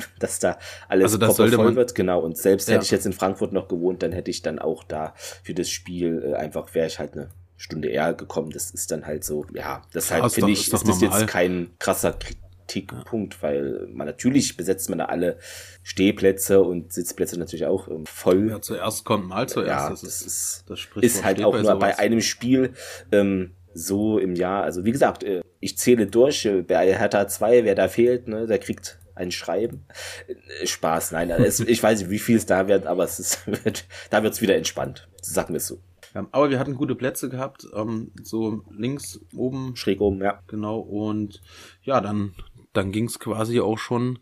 [0.20, 0.58] dass da
[0.88, 2.20] alles Also voll man- wird, genau.
[2.22, 2.76] Und selbst Ja.
[2.76, 5.70] hätte ich jetzt in Frankfurt noch gewohnt, dann hätte ich dann auch da für das
[5.70, 8.52] Spiel äh, einfach, wäre ich halt eine Stunde eher gekommen.
[8.52, 11.28] Das ist dann halt so, ja, deshalb Ja, finde ich, ist doch ist das jetzt
[11.28, 15.38] kein krasser Kritikpunkt, weil man natürlich besetzt man da alle
[15.84, 18.50] Stehplätze und Sitzplätze natürlich auch ähm, voll.
[18.50, 19.70] Wer zuerst kommt, mal zuerst.
[19.70, 21.80] Ja, das, das ist, das ist halt auch nur sowas.
[21.80, 22.74] bei einem Spiel
[23.12, 24.64] ähm, so im Jahr.
[24.64, 28.46] Also wie gesagt, äh, ich zähle durch, äh, bei Hertha 2, wer da fehlt, ne,
[28.48, 29.86] der kriegt ein Schreiben.
[30.28, 33.20] Äh, Spaß, nein, also es, ich weiß nicht, wie viel es da wird, aber es
[33.20, 35.08] ist, wird, da wird's wieder entspannt.
[35.22, 35.82] Sagen wir es so.
[36.16, 40.42] Ja, aber wir hatten gute Plätze gehabt, ähm, so links oben, Schräg oben, ja.
[40.48, 40.80] genau.
[40.80, 41.42] Und
[41.84, 42.34] ja, dann,
[42.74, 44.18] dann ging es quasi auch schon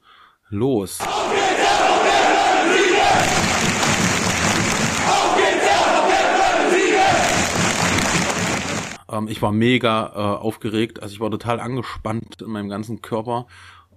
[0.50, 1.00] los.
[9.10, 13.48] Ähm, ich war mega äh, aufgeregt, also ich war total angespannt in meinem ganzen Körper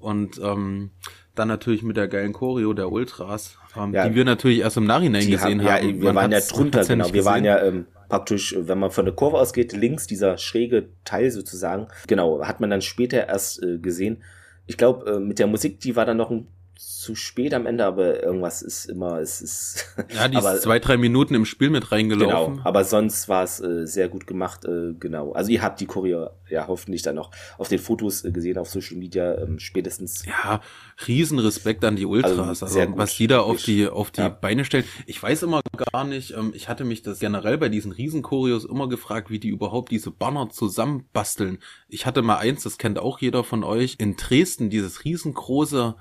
[0.00, 0.90] und ähm,
[1.34, 4.08] dann natürlich mit der geilen Choreo der Ultras, ähm, Ja.
[4.08, 6.84] die wir natürlich erst im Nachhinein Die gesehen haben, ja, wir Man waren ja drunter,
[6.84, 7.12] genau.
[7.12, 11.30] Wir waren ja ähm, praktisch, wenn man von der Kurve ausgeht, links dieser schräge Teil
[11.30, 11.86] sozusagen.
[12.08, 14.22] Genau, hat man dann später erst äh, gesehen.
[14.66, 16.48] Ich glaube, äh, mit der Musik, die war dann noch ein,
[16.82, 19.84] zu spät am Ende, aber irgendwas ist immer, es ist.
[20.14, 22.54] Ja, die aber, ist zwei, drei Minuten im Spiel mit reingelaufen.
[22.56, 25.32] Genau, aber sonst war es äh, sehr gut gemacht, äh, genau.
[25.32, 28.68] Also ihr habt die Choreo ja hoffentlich dann noch auf den Fotos äh, gesehen, auf
[28.70, 30.24] Social Media ähm, spätestens.
[30.24, 30.60] Ja,
[31.06, 32.62] Riesenrespekt an die Ultras.
[32.62, 34.28] Also, Also, was die da auf Ich- die, auf die ja.
[34.30, 34.84] Beine stellen.
[35.06, 35.60] Ich weiß immer
[35.92, 39.48] gar nicht, ähm, ich hatte mich das generell bei diesen Riesenchoreos immer gefragt, wie die
[39.48, 41.58] überhaupt diese Banner zusammenbasteln.
[41.88, 45.94] Ich hatte mal eins, das kennt auch jeder von euch, in Dresden, dieses riesengroße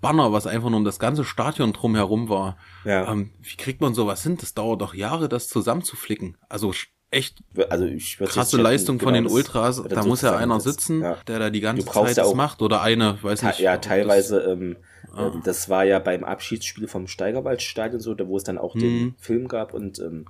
[0.00, 2.56] Banner, was einfach nur um das ganze Stadion drumherum war.
[2.84, 3.10] Ja.
[3.10, 4.36] Ähm, wie kriegt man sowas hin?
[4.40, 6.36] Das dauert doch Jahre, das zusammenzuflicken.
[6.48, 6.72] Also
[7.10, 9.82] echt Also ich krasse jetzt Leistung von genau, den das Ultras.
[9.88, 11.16] Da muss ja einer sitzen, Ja.
[11.26, 12.62] der da die ganze Zeit ja das macht.
[12.62, 13.58] Oder eine, weiß nicht.
[13.60, 14.76] ja, ob das- teilweise ähm,
[15.12, 15.26] Ah.
[15.34, 19.02] Ähm, das war ja beim Abschiedsspiel vom Steigerwaldstadion so, da wo es dann auch den
[19.02, 19.14] Mhm.
[19.18, 20.26] Film gab und ähm,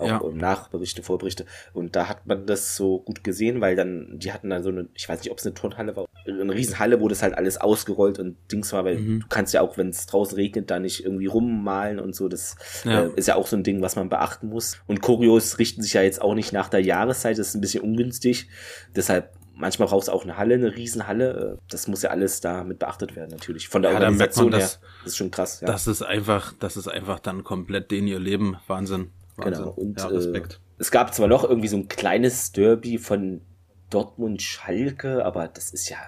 [0.00, 0.20] auch Ja.
[0.24, 1.44] ähm, Nachberichte, Vorberichte.
[1.72, 4.88] Und da hat man das so gut gesehen, weil dann, die hatten dann so eine,
[4.94, 8.18] ich weiß nicht, ob es eine Turnhalle war, eine Riesenhalle, wo das halt alles ausgerollt
[8.18, 9.20] und Dings war, weil Mhm.
[9.20, 12.28] du kannst ja auch, wenn es draußen regnet, da nicht irgendwie rummalen und so.
[12.28, 13.04] Das Ja.
[13.06, 14.78] äh, ist ja auch so ein Ding, was man beachten muss.
[14.86, 17.82] Und Choreos richten sich ja jetzt auch nicht nach der Jahreszeit, das ist ein bisschen
[17.82, 18.48] ungünstig.
[18.94, 21.58] Deshalb Manchmal braucht es auch eine Halle, eine Riesenhalle.
[21.58, 23.68] Äh, Das muss ja alles da mit beachtet werden, natürlich.
[23.68, 24.60] Von der Ja, da merkt man, Organisation her.
[24.60, 25.60] dass- Das ist schon krass.
[25.60, 25.66] Ja.
[25.66, 28.56] Das ist einfach, das ist einfach dann komplett denen ihr Leben.
[28.68, 29.10] Wahnsinn.
[29.36, 29.64] Wahnsinn.
[29.64, 29.70] Genau.
[29.70, 30.54] Und ja, Respekt.
[30.54, 33.42] Äh, es gab zwar noch irgendwie so ein kleines Derby von
[33.90, 35.98] Dortmund Schalke, aber das ist ja.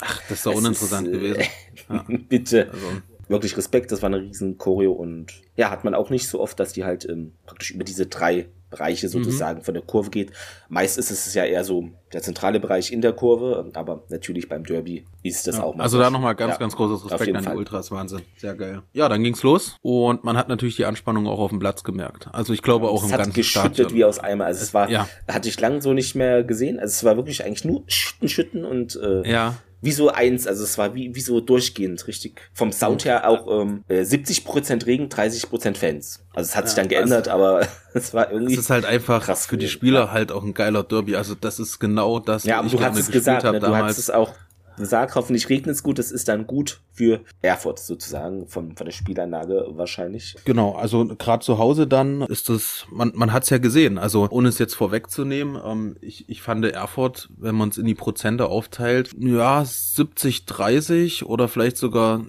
[0.00, 1.42] Ach, das ist doch es uninteressant ist, äh, gewesen.
[1.88, 2.04] Ja.
[2.28, 2.70] Bitte.
[2.70, 2.86] Also,
[3.28, 6.60] Wirklich Respekt, das war eine riesen Choreo und ja, hat man auch nicht so oft,
[6.60, 10.32] dass die halt ähm, praktisch über diese drei Bereiche sozusagen von der Kurve geht.
[10.68, 14.64] Meist ist es ja eher so der zentrale Bereich in der Kurve, aber natürlich beim
[14.64, 15.62] Derby ist das ja.
[15.64, 15.82] auch mal.
[15.84, 16.02] also so.
[16.02, 17.56] da nochmal ganz, Ja, ganz großes Respekt an die Fall.
[17.56, 17.90] Ultras.
[17.90, 18.20] Wahnsinn.
[18.36, 18.82] Sehr geil.
[18.92, 22.28] Ja, dann ging's los und man hat natürlich die Anspannung auch auf dem Platz gemerkt.
[22.32, 23.94] Also ich glaube auch es im hat ganzen geschüttet Stadion.
[23.94, 24.44] wie aus Eimer.
[24.44, 25.08] Also es war, Ja.
[25.28, 26.78] hatte ich lang so nicht mehr gesehen.
[26.78, 30.46] Also es war wirklich eigentlich nur Schütten, Schütten und äh, Ja, wie so eins.
[30.46, 32.40] Also es war wie, wie so durchgehend, richtig.
[32.52, 36.24] Vom Sound her auch ähm, äh, 70% Regen, 30% Fans.
[36.34, 38.54] Also es hat sich Ja, dann geändert, aber es war irgendwie.
[38.54, 41.16] es ist halt einfach krass für die Spieler halt auch ein geiler Derby.
[41.16, 43.60] Also das ist genau das, ja, was ich du gerne gespielt gesagt, habe ne?
[43.60, 43.98] du hast damals.
[43.98, 44.34] es auch
[44.76, 48.92] gesagt, hoffentlich regnet es gut, das ist dann gut für Erfurt sozusagen, von, von der
[48.92, 50.36] Spielanlage wahrscheinlich.
[50.44, 54.26] Genau, also gerade zu Hause dann ist das, man, man hat es ja gesehen, also
[54.30, 58.46] ohne es jetzt vorwegzunehmen, ähm, ich, ich fand Erfurt, wenn man es in die Prozente
[58.46, 62.24] aufteilt, ja, 70, 30 oder vielleicht sogar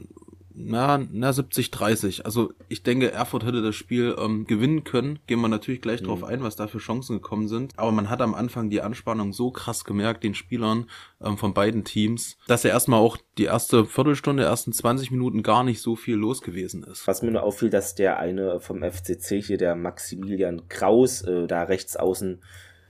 [0.59, 2.25] na, na 70, 30.
[2.25, 5.19] Also ich denke, Erfurt hätte das Spiel ähm, gewinnen können.
[5.27, 7.73] Gehen wir natürlich gleich drauf ein, was da für Chancen gekommen sind.
[7.77, 10.89] Aber man hat am Anfang die Anspannung so krass gemerkt, den Spielern
[11.21, 15.63] ähm, von beiden Teams, dass ja erstmal auch die erste Viertelstunde, ersten 20 Minuten gar
[15.63, 17.07] nicht so viel los gewesen ist.
[17.07, 21.63] Was mir nur auffiel, dass der eine vom FCC hier, der Maximilian Kraus, äh, da
[21.63, 22.41] rechts außen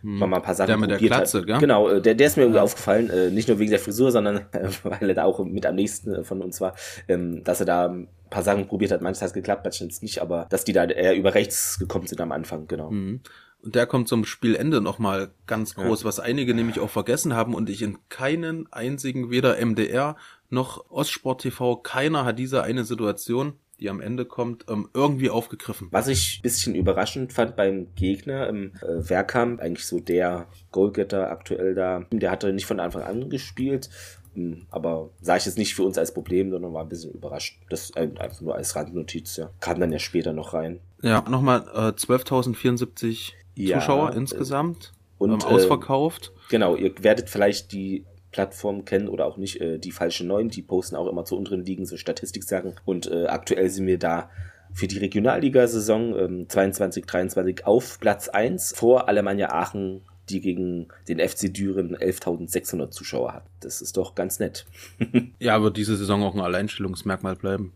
[0.02, 1.48] noch mal ein paar Sachen Der mit der Glatze, hat.
[1.48, 1.60] gell?
[1.60, 4.46] Genau, äh, der, der ist mir irgendwie aufgefallen, äh, nicht nur wegen der Frisur, sondern
[4.84, 6.76] weil er da auch mit am nächsten äh, von uns war,
[7.08, 9.02] ähm, dass er da ein paar Sachen probiert hat.
[9.02, 12.32] Manches hat geklappt, manches nicht, aber dass die da eher über rechts gekommen sind am
[12.32, 12.92] Anfang, genau.
[12.92, 13.22] Mhm.
[13.64, 17.70] Und der kommt zum Spielende nochmal ganz groß, was einige nämlich auch vergessen haben und
[17.70, 20.16] ich in keinen einzigen, weder MDR
[20.50, 25.88] noch Ostsport TV, keiner hat diese eine Situation, die am Ende kommt, ähm, irgendwie aufgegriffen.
[25.92, 31.30] Was ich ein bisschen überraschend fand beim Gegner, im äh, Werkamp, eigentlich so der Goalgetter
[31.30, 33.90] aktuell da, der hatte nicht von Anfang an gespielt,
[34.36, 37.60] ähm, aber sah ich jetzt nicht für uns als Problem, sondern war ein bisschen überrascht.
[37.70, 39.50] Das äh, einfach nur als Randnotiz, ja.
[39.60, 40.80] Kam dann ja später noch rein.
[41.02, 46.32] Ja, nochmal äh, 12.074 Ja, Zuschauer äh, insgesamt, und, ähm, äh, ausverkauft.
[46.50, 48.06] Genau, ihr werdet vielleicht die
[48.38, 51.66] Plattform kennen oder auch nicht, äh, die falsche Neun, die posten auch immer zu unteren
[51.66, 54.30] Ligen so Statistiksachen und äh, aktuell sind wir da
[54.74, 61.18] für die Regionalliga-Saison ähm, 22, 23 auf Platz 1 vor Alemannia Aachen, die gegen den
[61.18, 63.46] FC Düren 11.600 Zuschauer hat.
[63.62, 64.68] Das ist doch ganz nett.
[65.40, 67.74] Ja, wird diese Saison auch ein Alleinstellungsmerkmal bleiben.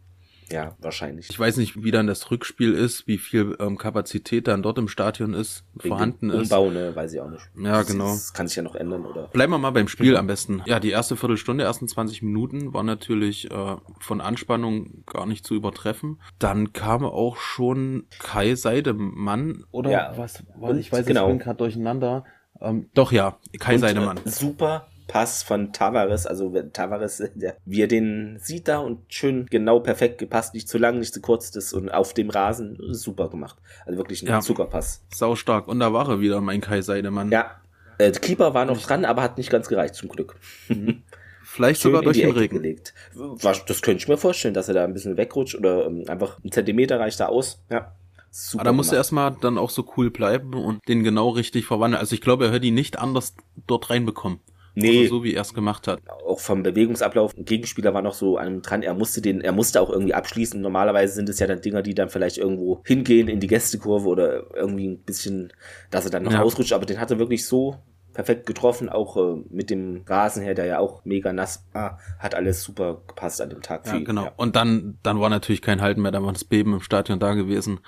[0.52, 1.30] Ja, wahrscheinlich.
[1.30, 4.88] Ich weiß nicht, wie dann das Rückspiel ist, wie viel ähm, Kapazität dann dort im
[4.88, 6.52] Stadion ist, Wegen vorhanden dem ist.
[6.52, 7.44] Umbau, ne, weiß ich auch nicht.
[7.58, 8.14] Ja, Das genau.
[8.14, 9.28] ist- kann sich ja noch ändern, oder?
[9.28, 10.62] Bleiben wir mal beim Spiel am besten.
[10.66, 15.56] Ja, die erste Viertelstunde, ersten 20 Minuten war natürlich äh, von Anspannung gar nicht zu
[15.56, 16.20] übertreffen.
[16.40, 20.14] Dann kam auch schon Kai Seidemann oder Ja.
[20.18, 20.44] was?
[20.60, 21.26] Und ich weiß, genau.
[21.28, 22.26] ich bin gerade durcheinander.
[22.60, 24.18] Ähm, doch ja, Kai Und, Seidemann.
[24.24, 29.00] Äh, super Pass von Tavares, also Tavares, äh, der, wie er den sieht da und
[29.14, 32.78] schön genau perfekt gepasst, nicht zu lang, nicht zu kurz, das und auf dem Rasen
[32.94, 33.58] super gemacht.
[33.86, 34.40] Also wirklich ein Ja.
[34.40, 35.04] Zuckerpass.
[35.14, 35.68] Sau stark.
[35.68, 37.30] Und da war er wieder, mein Kai Seidemann.
[37.30, 37.52] Ja.
[37.98, 40.38] Äh, Keeper war noch dran, aber hat nicht ganz gereicht, zum Glück.
[41.44, 42.56] Vielleicht Schön sogar durch die den Regen.
[42.56, 42.94] gelegt.
[43.42, 46.52] Das könnte ich mir vorstellen, dass er da ein bisschen wegrutscht oder ähm, einfach ein
[46.52, 47.62] Zentimeter reicht da aus.
[47.70, 47.94] Ja.
[48.30, 51.66] Super Aber da musste er erstmal dann auch so cool bleiben und den genau richtig
[51.66, 52.00] verwandeln.
[52.00, 53.36] Also ich glaube, er hätte ihn nicht anders
[53.68, 54.40] dort reinbekommen.
[54.74, 55.02] Nee.
[55.04, 56.00] Also so wie er es gemacht hat.
[56.26, 59.52] auch vom Bewegungsablauf, ein Gegenspieler war noch so an ihm dran, er musste den, er
[59.52, 60.62] musste auch irgendwie abschließen.
[60.62, 64.56] Normalerweise sind es ja dann Dinger, die dann vielleicht irgendwo hingehen in die Gästekurve oder
[64.56, 65.52] irgendwie ein bisschen,
[65.90, 66.42] dass er dann noch Ja.
[66.42, 67.78] ausrutscht, aber den hat er wirklich so
[68.14, 72.36] perfekt getroffen, auch äh, mit dem Rasen her, der ja auch mega nass war, hat
[72.36, 73.86] alles super gepasst an dem Tag.
[73.88, 74.04] Ja, ihn.
[74.06, 74.26] genau.
[74.26, 74.34] Ja.
[74.36, 77.34] Und dann, dann war natürlich kein Halten mehr, da war das Beben im Stadion da
[77.36, 77.80] gewesen.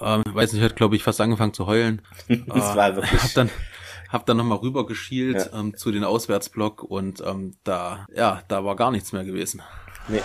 [0.00, 2.02] Ähm, weiß nicht, hat glaube ich fast angefangen zu heulen.
[2.46, 3.50] Das war wirklich- Hab dann,
[4.12, 5.58] hab dann nochmal rüber geschielt Ja.
[5.58, 9.62] ähm, zu den Auswärtsblock und ähm, da, ja, da war gar nichts mehr gewesen.
[10.08, 10.20] Nee.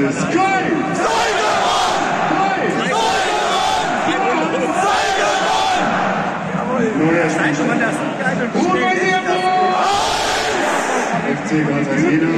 [0.00, 0.62] Das ist Kai!
[6.98, 7.30] Nun der
[11.36, 12.28] FC Constantino.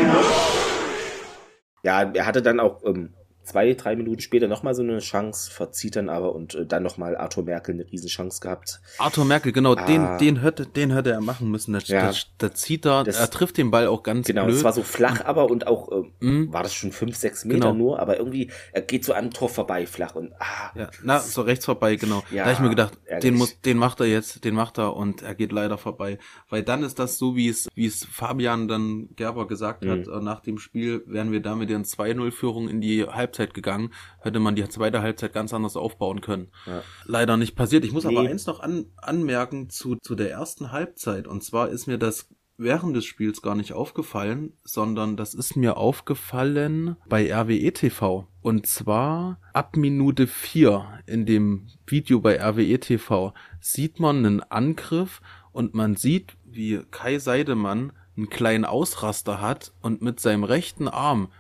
[1.83, 3.15] Ja, er hatte dann auch ähm,
[3.45, 7.17] zwei, drei Minuten später nochmal so eine Chance, verzieht dann aber und äh, dann nochmal
[7.17, 8.81] Arthur Merkel eine Riesenchance gehabt.
[8.99, 9.87] Arthur Merkel, genau, Ah.
[9.87, 11.73] den, den hätte, den hätte er machen müssen.
[11.73, 12.13] Da, Ja.
[12.39, 14.57] da, zieht er, Das- er trifft den Ball auch ganz Genau, blöd.
[14.57, 16.53] es war so flach, aber und auch, ähm, Mhm.
[16.53, 17.75] war das schon fünf, sechs Meter Genau.
[17.75, 21.43] nur, aber irgendwie, er geht so am Tor vorbei flach und ah, Ja, na, so
[21.43, 22.23] rechts vorbei, genau.
[22.31, 23.23] Ja, da hab ich mir gedacht, ärgerlich.
[23.23, 26.19] den muss, den macht er jetzt, den macht er und er geht leider vorbei.
[26.49, 29.91] Weil dann ist das so, wie es, wie es Fabian dann Gerber gesagt Mhm.
[29.91, 33.93] hat, äh, nach dem Spiel wären wir da mit der 2-0-Führung in die Halbzeit gegangen,
[34.21, 36.51] hätte man die zweite Halbzeit ganz anders aufbauen können.
[36.67, 36.83] Ja.
[37.05, 37.85] Leider nicht passiert.
[37.85, 38.29] Ich muss aber Nee.
[38.29, 41.27] eins noch an, anmerken zu, zu der ersten Halbzeit.
[41.27, 45.77] Und zwar ist mir das während des Spiels gar nicht aufgefallen, sondern das ist mir
[45.77, 48.29] aufgefallen bei RWE TV.
[48.43, 55.21] Und zwar ab Minute 4 in dem Video bei RWE TV sieht man einen Angriff
[55.53, 61.31] und man sieht, wie Kai Seidemann einen kleinen Ausraster hat und mit seinem rechten Arm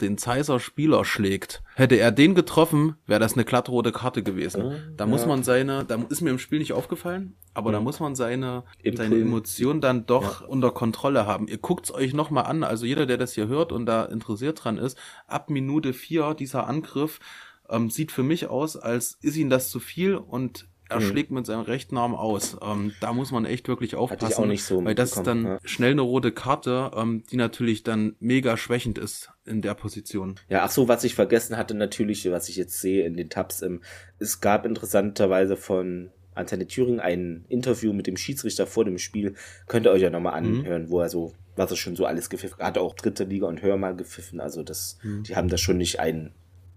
[0.00, 1.62] den Zeiser Spieler schlägt.
[1.74, 4.62] Hätte er den getroffen, wäre das eine glattrote Karte gewesen.
[4.62, 5.28] Ah, Da muss ja.
[5.28, 8.96] man seine, da ist mir im Spiel nicht aufgefallen, aber da muss man seine, Impul-
[8.96, 11.48] seine Emotionen dann doch unter Kontrolle haben.
[11.48, 14.78] Ihr guckt's euch nochmal an, also jeder, der das hier hört und da interessiert dran
[14.78, 17.20] ist, ab Minute vier dieser Angriff
[17.68, 21.04] ähm, sieht für mich aus, als ist ihm das zu viel und er Mhm.
[21.04, 22.56] schlägt mit seinem rechten Arm aus.
[22.62, 25.58] Ähm, da muss man echt wirklich aufpassen, auch nicht so weil das ist dann ja.
[25.64, 30.34] schnell eine rote Karte, ähm, die natürlich dann mega schwächend ist in der Position.
[30.48, 33.62] Ja, ach so, was ich vergessen hatte natürlich, was ich jetzt sehe in den Tabs,
[33.62, 33.80] ähm,
[34.18, 39.34] es gab interessanterweise von Antenne Thüringen ein Interview mit dem Schiedsrichter vor dem Spiel.
[39.66, 40.60] Könnt ihr euch ja nochmal Mhm.
[40.60, 42.66] anhören, wo er so, was er schon so alles gepfiffen hat.
[42.66, 44.40] Hat auch dritte Liga und höher mal gepfiffen.
[44.40, 45.24] Also das, Mhm.
[45.24, 45.98] die haben das schon nicht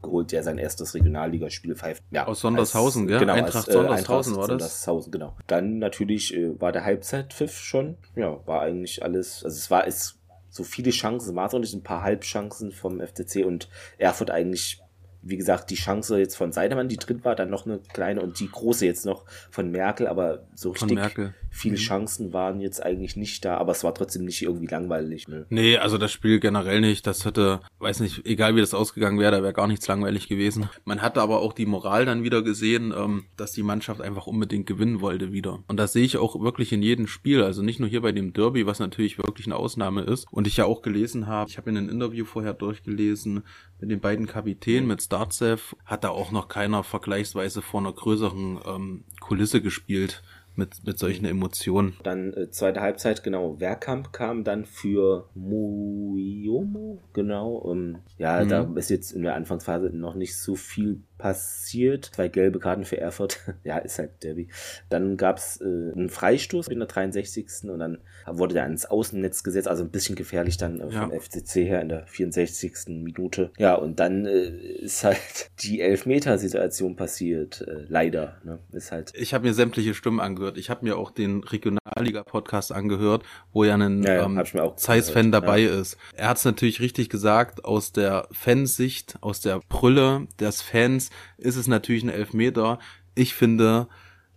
[0.04, 2.04] eingeholt, der sein erstes Regionalligaspiel pfeift.
[2.12, 3.20] Ja, Aus Sondershausen, gell?
[3.20, 4.84] Genau, Eintracht als, äh, Sondershausen war das?
[4.84, 5.36] Sondershausen, genau.
[5.48, 7.98] Dann natürlich äh, war der Halbzeitpfiff schon.
[8.16, 11.74] Ja, war eigentlich alles, also es war es so viele Chancen, war es auch nicht
[11.74, 14.82] ein paar Halbchancen vom FCC und Erfurt eigentlich,
[15.22, 18.40] wie gesagt, die Chance jetzt von Seidemann, die drin war, dann noch eine kleine und
[18.40, 21.34] die große jetzt noch von Merkel, aber so Von richtig Merkel.
[21.54, 21.80] Viele Mhm.
[21.80, 25.28] Chancen waren jetzt eigentlich nicht da, aber es war trotzdem nicht irgendwie langweilig.
[25.28, 25.46] Ne?
[25.50, 27.06] Nee, also das Spiel generell nicht.
[27.06, 30.68] Das hätte, weiß nicht, egal wie das ausgegangen wäre, da wäre gar nichts langweilig gewesen.
[30.84, 34.66] Man hatte aber auch die Moral dann wieder gesehen, ähm, dass die Mannschaft einfach unbedingt
[34.66, 35.64] gewinnen wollte wieder.
[35.68, 37.44] Und das sehe ich auch wirklich in jedem Spiel.
[37.44, 40.26] Also nicht nur hier bei dem Derby, was natürlich wirklich eine Ausnahme ist.
[40.32, 43.44] Und ich ja auch gelesen habe, ich habe in einem Interview vorher durchgelesen
[43.80, 48.60] mit den beiden Kapitänen, mit Startsev, hat da auch noch keiner vergleichsweise vor einer größeren
[48.66, 50.24] ähm, Kulisse gespielt.
[50.56, 51.94] Mit, mit solchen Emotionen.
[52.04, 57.72] Dann äh, zweite Halbzeit, genau, Werkamp kam dann für Muyomo, genau.
[57.72, 58.50] Ähm, ja, Mhm.
[58.50, 62.12] da ist jetzt in der Anfangsphase noch nicht so viel passiert.
[62.14, 64.50] Zwei gelbe Karten für Erfurt, ja, ist halt Derby.
[64.90, 67.70] Dann gab's äh, einen Freistoß in der 63.
[67.70, 71.20] und dann wurde der ans Außennetz gesetzt, also ein bisschen gefährlich dann äh, vom Ja.
[71.20, 72.74] FCC her in der 64.
[72.88, 73.52] Minute.
[73.58, 75.18] Ja, und dann äh, ist halt
[75.62, 78.38] die Elfmetersituation passiert, äh, leider.
[78.44, 78.60] Ne?
[78.72, 80.58] Ist halt Ich habe mir sämtliche Stimmen angehört.
[80.58, 85.60] Ich habe mir auch den Regionalliga-Podcast angehört, wo ja ein Ja, ja, ähm, Zeiss-Fan dabei
[85.60, 85.80] ja.
[85.80, 85.98] ist.
[86.16, 91.56] Er hat es natürlich richtig gesagt, aus der Fansicht, aus der Brille des Fans ist
[91.56, 92.80] es natürlich ein Elfmeter.
[93.16, 93.88] Ich finde,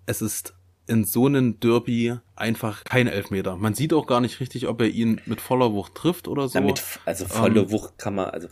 [0.07, 0.55] es ist
[0.87, 3.57] in so einem Derby einfach kein Elfmeter.
[3.57, 6.55] Man sieht auch gar nicht richtig, ob er ihn mit voller Wucht trifft oder so.
[6.55, 8.49] Damit, also volle Ähm, Wucht kann man, also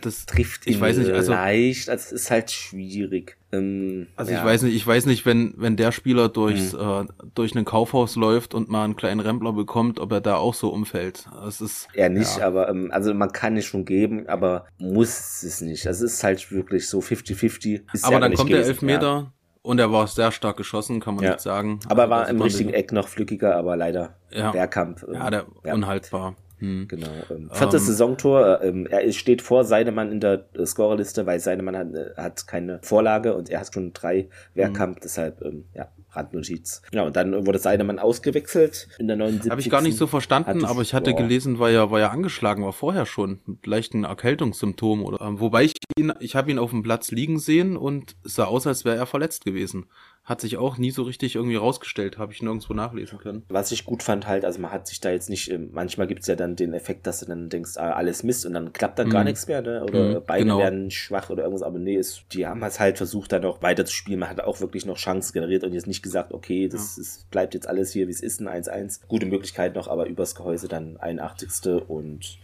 [0.00, 3.36] das trifft ihn ich weiß nicht, also- leicht, also es ist halt schwierig.
[3.52, 4.38] Ähm, Also ja.
[4.38, 6.78] ich weiß nicht, ich weiß nicht, wenn, wenn der Spieler durchs, Mhm.
[6.80, 7.04] äh,
[7.34, 10.70] durch ein Kaufhaus läuft und mal einen kleinen Rempler bekommt, ob er da auch so
[10.70, 11.28] umfällt.
[11.46, 12.46] Es ist Eher nicht, ja.
[12.46, 15.86] aber ähm, also man kann es schon geben, aber muss es nicht.
[15.86, 17.82] Also es ist halt wirklich so 50-50.
[17.92, 19.32] Ist Aber ja dann kommt der gewesen, Elfmeter Ja.
[19.62, 21.30] und er war sehr stark geschossen, kann man Ja.
[21.32, 21.78] nicht sagen.
[21.88, 24.54] Aber Also war das im richtigen Eck noch flückiger, aber leider Ja.
[24.54, 25.04] Wehrkampf.
[25.06, 25.74] ähm, Ja, der ja.
[25.74, 26.36] unhaltbar.
[26.62, 26.86] Hm.
[26.88, 27.08] Genau.
[27.30, 28.60] Ähm, viertes Ähm, Saisontor.
[28.62, 32.46] äh, Ähm, er steht vor Seidemann in der äh, Scorerliste, weil Seidemann hat, äh, hat
[32.46, 35.00] keine Vorlage und er hat schon drei Wehrkampf, Mhm.
[35.02, 36.82] deshalb ähm, ja, Randnotiz.
[36.92, 39.50] Ja, und dann wurde Seidemann ausgewechselt in der 79.
[39.50, 41.16] Habe ich gar nicht so verstanden, aber ich hatte boah.
[41.22, 45.64] gelesen, weil er, weil er angeschlagen war vorher schon mit leichten Erkältungssymptomen oder ähm, wobei
[45.64, 48.84] ich ihn, ich habe ihn auf dem Platz liegen sehen und es sah aus, als
[48.84, 49.86] wäre er verletzt gewesen.
[50.24, 53.42] Hat sich auch nie so richtig irgendwie rausgestellt, habe ich nirgendwo nachlesen können.
[53.48, 56.28] Was ich gut fand halt, also man hat sich da jetzt nicht, ähm, manchmal gibt's
[56.28, 59.10] ja dann den Effekt, dass du dann denkst, ah, alles Mist und dann klappt dann
[59.10, 59.30] gar Mhm.
[59.30, 59.82] nichts mehr, ne?
[59.82, 60.58] oder Mhm, Beine genau.
[60.58, 63.84] werden schwach oder irgendwas, aber nee, ist, die haben es halt versucht dann auch weiter
[63.84, 66.98] zu spielen, man hat auch wirklich noch Chancen generiert und jetzt nicht gesagt, okay, das
[66.98, 69.00] ist, bleibt jetzt alles hier, wie es ist, ein 1-1.
[69.08, 71.82] Gute Möglichkeit noch, aber übers Gehäuse dann 81.
[71.88, 72.38] und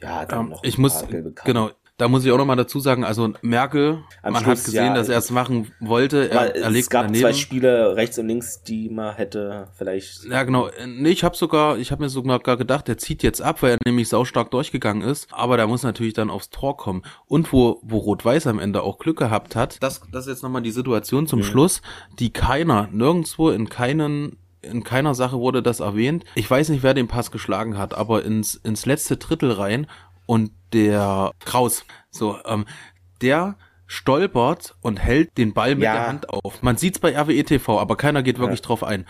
[0.00, 1.04] ja, dann Ähm, noch ich muss,
[1.44, 4.86] genau, Da muss ich auch nochmal dazu sagen, also Merkel, Am man Schluss, hat gesehen,
[4.86, 6.30] ja, dass er es machen wollte.
[6.30, 7.20] Er, er legt es gab daneben.
[7.20, 10.24] zwei Spiele rechts und links, die man hätte vielleicht.
[10.24, 10.70] Ja, genau.
[10.86, 13.72] Nee, ich habe sogar, ich habe mir sogar gar gedacht, der zieht jetzt ab, weil
[13.72, 15.28] er nämlich saustark durchgegangen ist.
[15.30, 17.02] Aber da muss natürlich dann aufs Tor kommen.
[17.26, 20.62] Und wo, wo Rot-Weiß am Ende auch Glück gehabt hat, das, das ist jetzt nochmal
[20.62, 21.82] die Situation zum Schluss,
[22.18, 26.24] die keiner, nirgendwo in keinen in keiner Sache wurde das erwähnt.
[26.34, 29.86] Ich weiß nicht, wer den Pass geschlagen hat, aber ins, ins letzte Drittel rein
[30.30, 32.64] und der Kraus, so, ähm,
[33.20, 33.56] der
[33.88, 35.94] stolpert und hält den Ball mit Ja.
[35.94, 36.62] der Hand auf.
[36.62, 39.06] Man sieht's bei RWE TV, aber keiner geht wirklich drauf ein.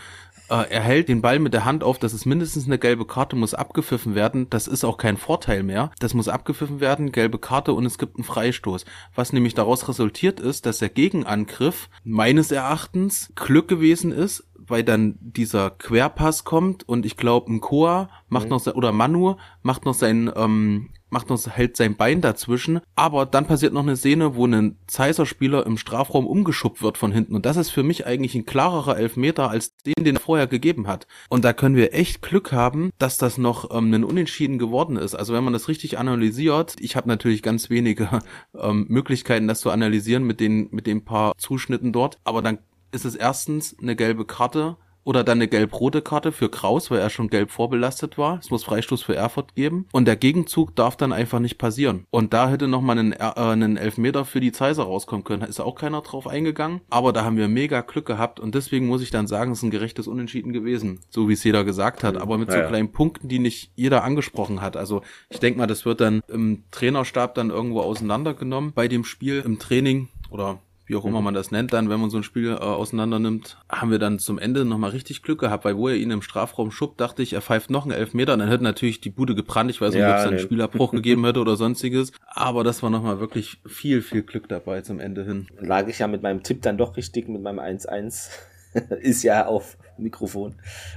[0.48, 3.36] Äh, er hält den Ball mit der Hand auf, das ist mindestens eine gelbe Karte,
[3.36, 4.48] muss abgepfiffen werden.
[4.48, 5.90] Das ist auch kein Vorteil mehr.
[5.98, 8.86] Das muss abgepfiffen werden, gelbe Karte und es gibt einen Freistoß.
[9.14, 15.18] Was nämlich daraus resultiert ist, dass der Gegenangriff meines Erachtens Glück gewesen ist, weil dann
[15.20, 19.94] dieser Querpass kommt und ich glaube, ein Koa macht noch se- oder Manu macht noch
[19.94, 24.46] sein ähm, macht noch hält sein Bein dazwischen, aber dann passiert noch eine Szene, wo
[24.46, 28.34] ein Zeiser Spieler im Strafraum umgeschubbt wird von hinten und das ist für mich eigentlich
[28.34, 31.06] ein klarerer Elfmeter als den, den er vorher gegeben hat.
[31.28, 35.14] Und da können wir echt Glück haben, dass das noch ähm, ein Unentschieden geworden ist.
[35.14, 38.20] Also wenn man das richtig analysiert, ich habe natürlich ganz wenige
[38.58, 42.58] ähm, Möglichkeiten, das zu analysieren mit den mit den paar Zuschnitten dort, aber dann
[42.92, 47.10] ist es erstens eine gelbe Karte oder dann eine gelb-rote Karte für Kraus, weil er
[47.10, 48.38] schon gelb vorbelastet war.
[48.38, 49.86] Es muss Freistoß für Erfurt geben.
[49.92, 52.06] Und der Gegenzug darf dann einfach nicht passieren.
[52.10, 55.40] Und da hätte nochmal einen, äh, einen Elfmeter für die Zeiser rauskommen können.
[55.40, 56.80] Da ist auch keiner drauf eingegangen.
[56.90, 58.40] Aber da haben wir mega Glück gehabt.
[58.40, 61.00] Und deswegen muss ich dann sagen, es ist ein gerechtes Unentschieden gewesen.
[61.08, 62.16] So wie es jeder gesagt hat.
[62.16, 64.76] Aber mit so kleinen Punkten, die nicht jeder angesprochen hat.
[64.76, 69.42] Also ich denke mal, das wird dann im Trainerstab dann irgendwo auseinandergenommen bei dem Spiel
[69.44, 72.48] im Training oder wie auch immer man das nennt, dann, wenn man so ein Spiel
[72.50, 75.94] äh, auseinander nimmt, haben wir dann zum Ende nochmal richtig Glück gehabt, weil wo er
[75.94, 79.10] ihn im Strafraum schubbt, dachte ich, er pfeift noch einen Elfmeter, dann hätte natürlich die
[79.10, 80.42] Bude gebrannt, ich weiß nicht, Ja, ob es einen nee.
[80.42, 84.98] Spielabbruch gegeben hätte oder sonstiges, aber das war nochmal wirklich viel, viel Glück dabei zum
[84.98, 85.46] Ende hin.
[85.60, 88.28] Lag ich ja mit meinem Tipp dann doch richtig, mit meinem 1-1.
[89.00, 90.54] Ist ja auf Mikrofon.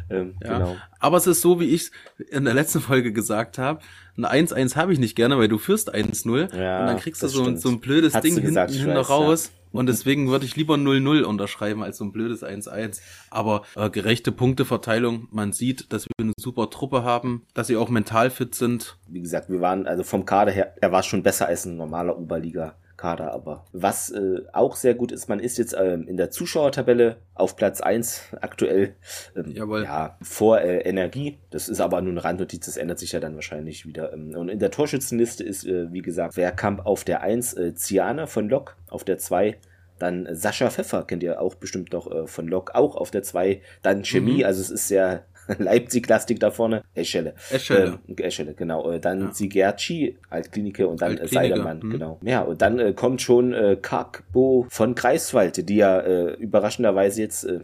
[0.09, 0.57] Ähm, Ja.
[0.59, 0.75] Genau.
[0.99, 1.91] Aber es ist so, wie ich
[2.31, 3.79] in der letzten Folge gesagt habe,
[4.17, 7.27] ein 1-1 habe ich nicht gerne, weil du führst 1-0 Ja, und dann kriegst du
[7.27, 7.59] so, stimmt.
[7.61, 9.51] so ein blödes Hast Ding hinten gesagt, hin weiß, raus.
[9.73, 13.01] Und deswegen würde ich lieber 0-0 unterschreiben als so ein blödes 1-1.
[13.29, 17.89] Aber äh, gerechte Punkteverteilung, man sieht, dass wir eine super Truppe haben, dass sie auch
[17.89, 18.97] mental fit sind.
[19.07, 22.17] Wie gesagt, wir waren, also vom Kader her, er war schon besser als ein normaler
[22.17, 22.75] Oberliga.
[23.03, 27.17] Kader, aber was äh, auch sehr gut ist, man ist jetzt ähm, in der Zuschauertabelle
[27.33, 28.95] auf Platz 1 aktuell.
[29.35, 29.83] Ähm, Jawohl.
[29.83, 31.37] Ja, vor äh, Energie.
[31.49, 34.13] Das ist aber nur eine Randnotiz, das ändert sich ja dann wahrscheinlich wieder.
[34.13, 38.25] Ähm, und in der Torschützenliste ist, äh, wie gesagt, Wehrkamp auf der 1, äh, Ziane
[38.25, 39.57] von Lok auf der 2,
[39.99, 43.61] dann Sascha Pfeffer, kennt ihr auch bestimmt noch äh, von Lok, auch auf der 2,
[43.81, 44.45] dann Chemie, Mhm.
[44.45, 45.25] also es ist sehr
[45.57, 47.35] Leipzig-lastig da vorne, Eschelle.
[47.49, 47.99] Eschelle.
[48.07, 48.91] Ähm, Eschelle, genau.
[48.91, 49.33] Äh, Dann Ja.
[49.33, 51.89] Sigerci, Altkliniker und dann äh, Altkliniker, Seidermann, hm.
[51.89, 52.19] genau.
[52.23, 57.45] Ja, und dann äh, kommt schon äh, Kakbo von Greifswald, die ja äh, überraschenderweise jetzt
[57.45, 57.61] äh,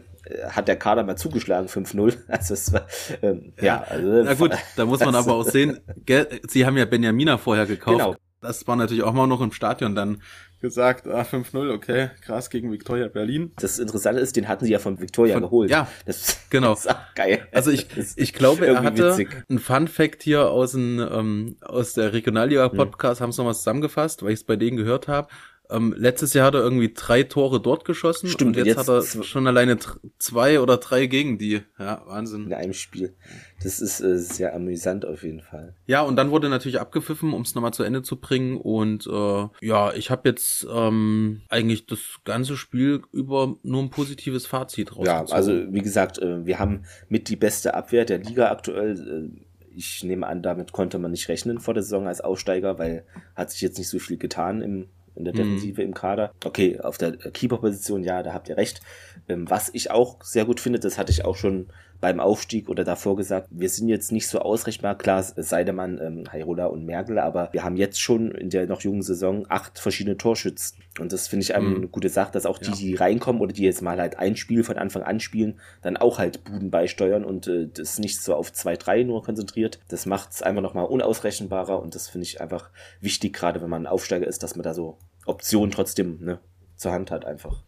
[0.48, 2.16] hat der Kader mal zugeschlagen, 5-0.
[2.28, 2.86] Also es war,
[3.22, 6.84] ähm, ja, also, Na gut, da muss man aber auch sehen, gell, sie haben ja
[6.84, 7.98] Benjamina vorher gekauft.
[7.98, 8.16] Genau.
[8.40, 10.22] Das war natürlich auch mal noch im Stadion dann
[10.60, 13.52] gesagt, ah, 5-0, okay, krass gegen Viktoria Berlin.
[13.60, 15.70] Das Interessante ist, den hatten sie ja von Victoria Von- geholt.
[15.70, 16.70] ja, das, genau.
[16.74, 17.46] Das ist auch geil.
[17.52, 19.44] Also ich, ich glaube, er hatte witzig.
[19.50, 24.30] ein Fun Fact hier aus, dem, ähm, aus der Regionalliga-Podcast, haben sie nochmal zusammengefasst, weil
[24.32, 25.28] ich es bei denen gehört habe.
[25.70, 28.88] Ähm, letztes Jahr hat er irgendwie drei Tore dort geschossen Stimmt, und jetzt, jetzt hat
[28.88, 29.78] er schon alleine
[30.18, 31.62] zwei oder drei gegen die.
[31.78, 32.46] Ja, Wahnsinn.
[32.46, 33.14] in einem Spiel.
[33.62, 35.74] Das ist äh, sehr amüsant auf jeden Fall.
[35.86, 38.56] Ja, und dann wurde natürlich abgepfiffen, um es nochmal zu Ende zu bringen.
[38.56, 44.46] Und äh, ja, ich habe jetzt ähm, eigentlich das ganze Spiel über nur ein positives
[44.46, 45.32] Fazit Ja, rausgezogen.
[45.34, 49.30] also wie gesagt, äh, wir haben mit die beste Abwehr der Liga aktuell.
[49.34, 49.40] Äh,
[49.76, 53.04] Ich nehme an, damit konnte man nicht rechnen vor der Saison als Aussteiger, weil
[53.36, 54.88] hat sich jetzt nicht so viel getan im,
[55.20, 55.38] in der Mhm.
[55.38, 56.32] Defensive im Kader.
[56.44, 58.80] Okay, auf der Keeper-Position, ja, da habt ihr recht.
[59.28, 61.68] Ähm, Was ich auch sehr gut finde, das hatte ich auch schon
[62.00, 66.64] beim Aufstieg oder davor gesagt, wir sind jetzt nicht so ausrechenbar, klar, Seidemann, ähm, Hairola
[66.66, 70.78] und Merkel, aber wir haben jetzt schon in der noch jungen Saison acht verschiedene Torschützen.
[70.98, 71.76] Und das finde ich Mhm.
[71.76, 72.74] eine gute Sache, dass auch die, Ja.
[72.74, 76.18] die reinkommen oder die jetzt mal halt ein Spiel von Anfang an spielen, dann auch
[76.18, 79.78] halt Buden beisteuern und äh, das nicht so auf 2-3 nur konzentriert.
[79.88, 82.70] Das macht es einfach nochmal unausrechenbarer und das finde ich einfach
[83.02, 84.96] wichtig, gerade wenn man ein Aufsteiger ist, dass man da so
[85.26, 86.38] Optionen trotzdem ne,
[86.76, 87.62] zur Hand hat einfach.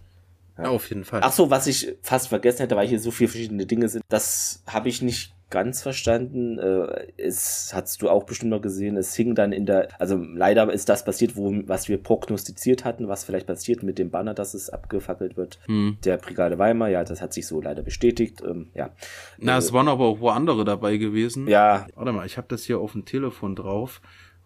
[0.59, 1.21] ja, auf jeden Fall.
[1.23, 4.63] Ach so, was ich fast vergessen hätte, weil hier so viele verschiedene Dinge sind, das
[4.67, 6.59] habe ich nicht ganz verstanden.
[6.59, 8.97] Äh, Es hast du auch bestimmt noch gesehen.
[8.97, 13.07] Es hing dann in der, also leider ist das passiert, wo was wir prognostiziert hatten,
[13.07, 15.59] was vielleicht passiert mit dem Banner, dass es abgefackelt wird.
[15.67, 15.99] Hm.
[16.05, 18.41] Der Brigade Weimar, ja, das hat sich so leider bestätigt.
[18.43, 18.93] Ähm, ja,
[19.37, 21.47] Na, es waren aber auch wo andere dabei gewesen.
[21.47, 24.01] ja, Warte mal, ich habe das hier auf dem Telefon drauf.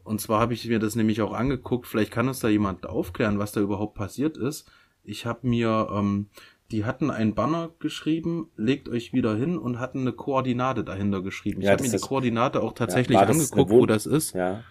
[0.06, 3.38] Und zwar habe ich mir das nämlich auch angeguckt, vielleicht kann uns da jemand aufklären,
[3.38, 4.70] was da überhaupt passiert ist.
[5.02, 6.28] Ich habe mir, ähm,
[6.70, 11.60] die hatten einen Banner geschrieben, legt euch wieder hin und hatten eine Koordinate dahinter geschrieben.
[11.60, 14.32] Ich Ja, habe das mir die Koordinate auch tatsächlich Ja, angeguckt, wo das ist.
[14.34, 14.62] Ja.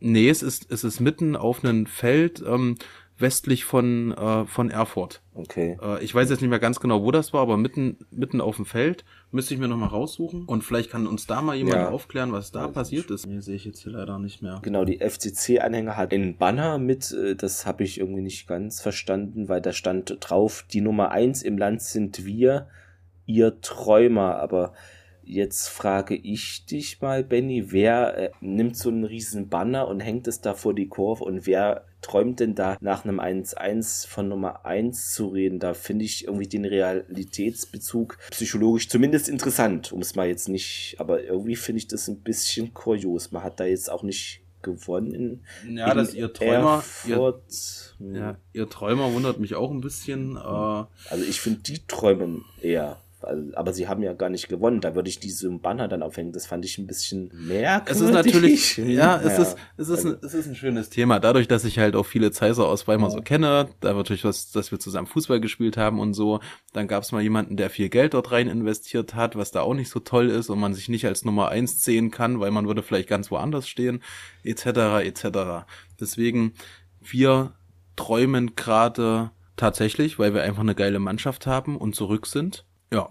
[0.00, 2.76] Nee, es ist, es ist mitten auf einem Feld ähm,
[3.18, 5.22] westlich von, äh, von Erfurt.
[5.34, 5.78] Okay.
[5.82, 8.56] Äh, ich weiß jetzt nicht mehr ganz genau, wo das war, aber mitten, mitten auf
[8.56, 9.04] dem Feld.
[9.30, 10.44] Müsste ich mir nochmal raussuchen.
[10.44, 11.88] Und vielleicht kann uns da mal jemand Ja.
[11.90, 13.26] aufklären, was da passiert ist.
[13.26, 14.58] Nee, sehe ich jetzt hier leider nicht mehr.
[14.62, 19.48] Genau, die FCC-Anhänger hat einen Banner mit, äh, das habe ich irgendwie nicht ganz verstanden,
[19.48, 22.68] weil da stand drauf, die Nummer eins im Land sind wir,
[23.26, 24.36] ihr Träumer.
[24.36, 24.72] Aber
[25.24, 30.28] jetzt frage ich dich mal, Benny, wer äh, nimmt so einen riesen Banner und hängt
[30.28, 34.64] es da vor die Kurve und wer träumt denn da nach einem 1-1 von Nummer
[34.66, 35.58] 1 zu reden?
[35.60, 41.22] Da finde ich irgendwie den Realitätsbezug psychologisch zumindest interessant, um es mal jetzt nicht, aber
[41.22, 43.32] irgendwie finde ich das ein bisschen kurios.
[43.32, 45.44] Man hat da jetzt auch nicht gewonnen.
[45.68, 47.40] Ja, dass ihr Träumer, ihr,
[48.14, 50.36] ja, ihr Träumer wundert mich auch ein bisschen.
[50.36, 52.98] Äh, Also ich finde, die träumen eher.
[53.24, 54.80] Also, Aber sie haben ja gar nicht gewonnen.
[54.80, 56.32] Da würde ich diesen Banner dann aufhängen.
[56.32, 57.90] Das fand ich ein bisschen merkwürdig.
[57.96, 59.42] es ist natürlich, ja, es Ja.
[59.42, 61.20] ist, es ist, ein, es ist ein schönes Thema.
[61.20, 64.50] Dadurch, dass ich halt auch viele Zeiser aus Weimar so kenne, da wird durch was,
[64.50, 66.40] dass wir zusammen Fußball gespielt haben und so.
[66.72, 69.74] Dann gab es mal jemanden, der viel Geld dort rein investiert hat, was da auch
[69.74, 72.66] nicht so toll ist und man sich nicht als Nummer eins sehen kann, weil man
[72.66, 74.02] würde vielleicht ganz woanders stehen,
[74.44, 74.66] etc.,
[75.04, 75.66] etc.
[76.00, 76.54] Deswegen,
[77.00, 77.52] wir
[77.96, 82.64] träumen gerade tatsächlich, weil wir einfach eine geile Mannschaft haben und zurück sind.
[82.92, 83.08] Ja.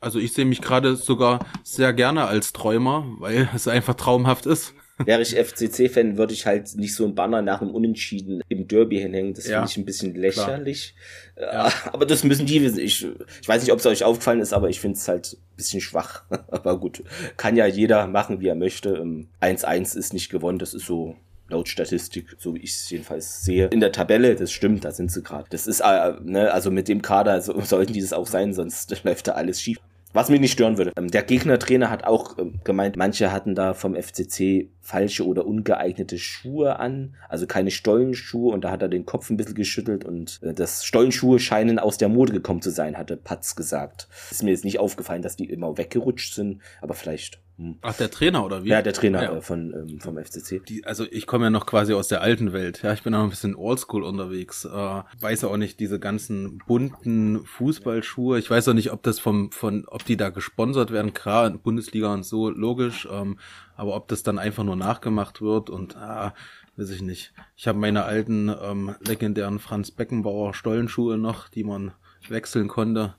[0.00, 4.74] Also ich sehe mich gerade sogar sehr gerne als Träumer, weil es einfach traumhaft ist.
[4.98, 9.00] Wäre ich FCC-Fan, würde ich halt nicht so ein Banner nach einem Unentschieden im Derby
[9.00, 9.34] hinhängen.
[9.34, 10.94] Das Ja, finde ich ein bisschen lächerlich.
[11.34, 11.46] Äh,
[11.92, 12.78] Aber das müssen die wissen.
[12.78, 13.04] Ich,
[13.42, 15.80] ich weiß nicht, ob es euch aufgefallen ist, aber ich finde es halt ein bisschen
[15.80, 16.22] schwach.
[16.30, 17.02] aber gut,
[17.36, 18.90] kann ja jeder machen, wie er möchte.
[18.90, 20.60] Ähm, 1-1 ist nicht gewonnen.
[20.60, 21.16] Das ist so
[21.48, 23.66] laut Statistik, so wie ich es jedenfalls sehe.
[23.68, 25.46] In der Tabelle, das stimmt, da sind sie gerade.
[25.50, 28.94] Das ist, äh, ne, also mit dem Kader so, sollten die das auch sein, sonst
[29.04, 29.78] läuft da alles schief.
[30.12, 30.92] Was mich nicht stören würde.
[30.96, 36.18] Ähm, Der Gegnertrainer hat auch ähm, gemeint, manche hatten da vom FCC falsche oder ungeeignete
[36.18, 40.40] Schuhe an, also keine Stollenschuhe und da hat er den Kopf ein bisschen geschüttelt und
[40.42, 44.08] äh, das Stollenschuhe scheinen aus der Mode gekommen zu sein, hatte Patz gesagt.
[44.30, 47.40] Ist mir jetzt nicht aufgefallen, dass die immer weggerutscht sind, aber vielleicht.
[47.56, 47.78] Hm.
[47.82, 48.68] Ach, der Trainer oder wie?
[48.68, 49.36] Ja, der Trainer Ja.
[49.36, 50.60] Äh, von, ähm, vom FCC.
[50.68, 52.82] Die, also ich komme ja noch quasi aus der alten Welt.
[52.82, 54.64] Ja, ich bin auch ein bisschen oldschool unterwegs.
[54.64, 58.38] Äh, weiß auch nicht diese ganzen bunten Fußballschuhe.
[58.40, 61.60] Ich weiß auch nicht, ob das vom, von, ob die da gesponsert werden, klar, in
[61.60, 63.08] Bundesliga und so, logisch.
[63.10, 63.38] Ähm,
[63.76, 66.34] aber ob das dann einfach nur nachgemacht wird und ah,
[66.76, 67.32] weiß ich nicht.
[67.56, 71.92] Ich habe meine alten ähm, legendären Franz Beckenbauer Stollenschuhe noch, die man
[72.28, 73.14] wechseln konnte.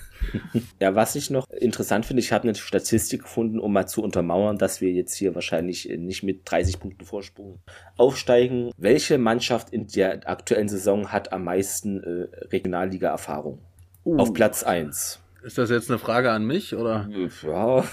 [0.80, 4.58] Ja, was ich noch interessant finde, ich habe eine Statistik gefunden, um mal zu untermauern,
[4.58, 7.60] dass wir jetzt hier wahrscheinlich nicht mit 30 Punkten Vorsprung
[7.96, 8.72] aufsteigen.
[8.76, 13.60] Welche Mannschaft in der aktuellen Saison hat am meisten äh, Regionalliga-Erfahrung?
[14.04, 15.20] Auf Platz 1.
[15.42, 17.08] Ist das jetzt eine Frage an mich oder?
[17.10, 17.84] Ja,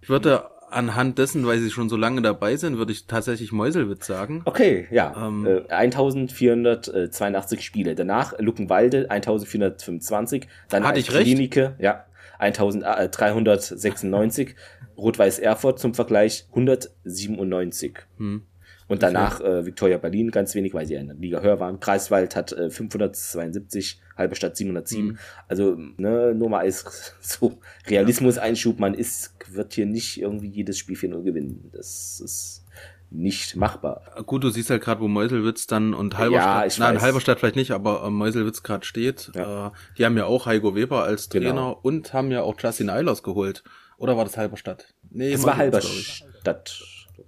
[0.00, 4.06] Ich würde anhand dessen, weil sie schon so lange dabei sind, würde ich tatsächlich Mäuselwitz
[4.06, 4.42] sagen.
[4.44, 5.14] okay, ja.
[5.16, 5.46] Ähm.
[5.46, 7.94] äh, 1482 Spiele.
[7.94, 10.46] Danach Luckenwalde 1425.
[10.68, 11.24] Dann Hatte ich recht?
[11.24, 12.04] Klinike, ja.
[12.38, 14.54] 1396.
[14.96, 17.98] Rot-Weiß Erfurt zum Vergleich 197.
[18.18, 18.42] Hm.
[18.90, 21.78] Und danach äh, Victoria Berlin ganz wenig, weil sie in der Liga höher waren.
[21.78, 25.04] Kreiswald hat äh, 572, Halberstadt 707.
[25.06, 25.18] Mhm.
[25.48, 30.96] Also ne, nur mal als so Realismus-Einschub, man ist, wird hier nicht irgendwie jedes Spiel
[30.96, 31.70] 4-0 gewinnen.
[31.72, 32.64] Das ist
[33.12, 34.02] nicht machbar.
[34.26, 37.02] Gut, du siehst halt gerade, wo Meuselwitz dann und Halberstadt, Ja, nein, weiß.
[37.02, 39.30] Halberstadt vielleicht nicht, aber äh, Meuselwitz gerade steht.
[39.34, 39.68] Ja.
[39.68, 41.78] Äh, die haben ja auch Heiko Weber als Trainer Genau.
[41.82, 43.62] und haben ja auch Justin Eilers geholt.
[43.98, 44.94] Oder war das Halberstadt?
[45.10, 45.56] Nee, Es war.
[45.56, 46.82] Halberstadt.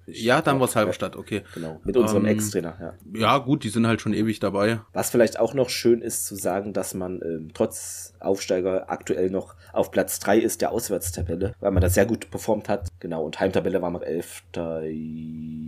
[0.07, 1.43] Ja, dann war es Halberstadt, okay.
[1.55, 3.21] Genau, mit unserem Ähm, Ex-Trainer, ja.
[3.21, 4.81] Ja, gut, die sind halt schon ewig dabei.
[4.93, 9.55] Was vielleicht auch noch schön ist zu sagen, dass man ähm, trotz Aufsteiger aktuell noch
[9.73, 12.89] auf Platz 3 ist der Auswärtstabelle, weil man da sehr gut performt hat.
[13.01, 14.43] Genau, und Heimtabelle war man 11.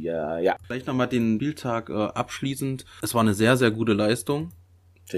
[0.00, 0.56] Ja, ja.
[0.66, 2.84] Vielleicht nochmal den Spieltag äh, abschließend.
[3.02, 4.52] Es war eine sehr, sehr gute Leistung.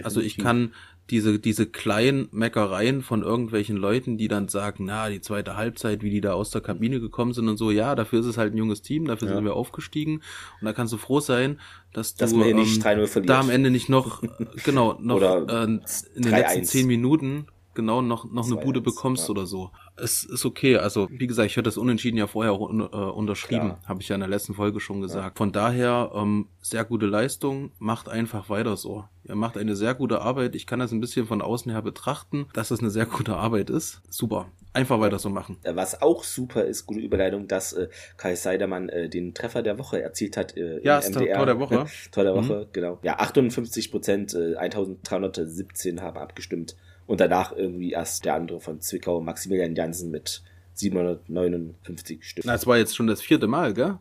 [0.02, 0.72] Also ich kann
[1.10, 6.10] diese, diese kleinen Meckereien von irgendwelchen Leuten, die dann sagen, na, die zweite Halbzeit, wie
[6.10, 8.58] die da aus der Kabine gekommen sind und so, ja, dafür ist es halt ein
[8.58, 9.34] junges Team, dafür Ja.
[9.36, 10.16] sind wir aufgestiegen
[10.60, 11.60] und da kannst du froh sein,
[11.92, 13.30] dass du Dass man hier nicht 3-0 verliert.
[13.30, 14.28] da am Ende nicht noch, äh,
[14.64, 15.80] genau, noch äh, in
[16.16, 16.30] den 3-1.
[16.30, 19.30] letzten zehn Minuten genau noch, noch eine 2-1, Bude bekommst ja.
[19.30, 19.70] oder so.
[19.98, 20.76] Es ist okay.
[20.76, 23.74] Also, wie gesagt, ich hatte das Unentschieden ja vorher un, äh, unterschrieben.
[23.86, 25.38] Habe ich ja in der letzten Folge schon gesagt.
[25.38, 27.70] Von daher, ähm, sehr gute Leistung.
[27.78, 29.04] Macht einfach weiter so.
[29.24, 30.54] Ihr macht eine sehr gute Arbeit.
[30.54, 33.70] Ich kann das ein bisschen von außen her betrachten, dass das eine sehr gute Arbeit
[33.70, 34.02] ist.
[34.10, 34.46] Super.
[34.72, 35.56] Einfach weiter so machen.
[35.64, 37.88] Was auch super ist, gute Überleitung, dass äh,
[38.18, 41.38] Kai Seidermann äh, den Treffer der Woche erzielt hat äh, Ja, ist MDR.
[41.38, 41.86] Tor der Woche.
[42.12, 42.48] Tor der Mhm.
[42.48, 42.98] Woche, genau.
[43.02, 46.76] Ja, 58 Prozent, äh, 1317 haben abgestimmt.
[47.06, 50.42] Und danach irgendwie erst der andere von Zwickau, Maximilian Jansen mit
[50.74, 52.46] 759 Stimmen.
[52.46, 53.98] Na, es war jetzt schon das vierte Mal, gell?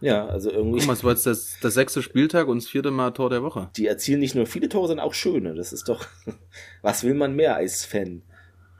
[0.00, 0.78] Ja, also irgendwie.
[0.78, 3.42] Guck mal, es war jetzt das, das sechste Spieltag und das vierte Mal Tor der
[3.42, 3.70] Woche.
[3.76, 5.54] Die erzielen nicht nur viele Tore, sondern auch schöne.
[5.54, 6.06] Das ist doch,
[6.82, 8.22] was will man mehr als Fan?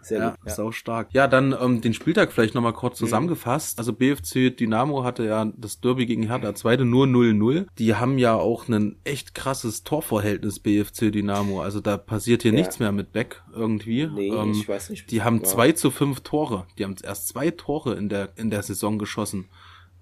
[0.07, 0.39] Sehr Ja, gut.
[0.47, 1.09] ist auch stark.
[1.13, 3.07] Ja, dann ähm, den Spieltag vielleicht nochmal kurz Mhm.
[3.07, 3.79] zusammengefasst.
[3.79, 7.67] Also BFC Dynamo hatte ja das Derby gegen Hertha zweite nur 0-0.
[7.79, 11.61] Die haben ja auch ein echt krasses Torverhältnis BFC Dynamo.
[11.61, 12.59] Also da passiert hier Ja.
[12.59, 14.07] nichts mehr mit Beck irgendwie.
[14.07, 15.11] Nee, Ähm, ich weiß nicht.
[15.11, 15.43] Die haben Ja.
[15.45, 16.67] zwei zu fünf Tore.
[16.79, 19.49] Die haben erst zwei Tore in der, in der Saison geschossen.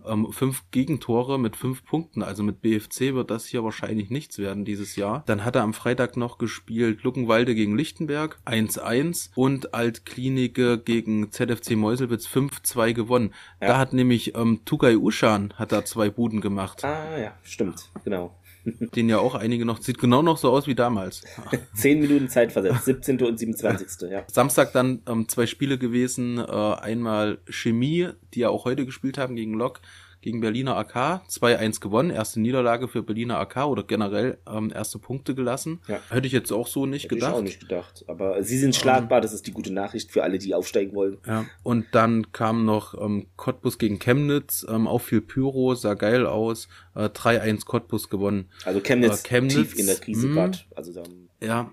[0.06, 2.22] Ähm, fünf Gegentore mit fünf Punkten.
[2.22, 5.22] Also mit BFC wird das hier wahrscheinlich nichts werden dieses Jahr.
[5.26, 11.72] Dann hat er am Freitag noch gespielt Luckenwalde gegen Lichtenberg 1-1 und Altklinike gegen ZFC
[11.76, 13.34] Meuselwitz 5-2 gewonnen.
[13.60, 13.68] Ja.
[13.68, 16.84] Da hat nämlich ähm, Tugay Ushan hat da zwei Buden gemacht.
[16.84, 18.34] Ah, ja, stimmt, genau.
[18.64, 21.22] Den ja auch einige noch, sieht genau noch so aus wie damals.
[21.74, 23.22] Zehn Minuten Zeit versetzt, 17.
[23.22, 24.10] und 27.
[24.10, 24.24] Ja.
[24.30, 26.38] Samstag dann ähm, zwei Spiele gewesen.
[26.38, 29.80] Äh, einmal Chemie, die ja auch heute gespielt haben gegen Lok,
[30.24, 31.20] gegen Berliner AK.
[31.28, 32.08] 2-1 gewonnen.
[32.08, 35.82] Erste Niederlage für Berliner AK oder generell ähm, erste Punkte gelassen.
[35.86, 36.00] Ja.
[36.08, 37.32] Hätte ich jetzt auch so nicht Hätte gedacht.
[37.32, 38.04] ich auch nicht gedacht.
[38.08, 41.18] Aber sie sind schlagbar, das ist die gute Nachricht für alle, die aufsteigen wollen.
[41.26, 41.44] Ja.
[41.62, 46.68] Und dann kam noch ähm, Cottbus gegen Chemnitz, ähm, auch viel Pyro, sah geil aus.
[46.94, 48.48] Äh, 3-1 Cottbus gewonnen.
[48.64, 50.34] Also Chemnitz, Äh, Chemnitz, tief in der Krise mh.
[50.34, 50.58] gerade.
[50.74, 51.02] Also
[51.42, 51.70] Ja,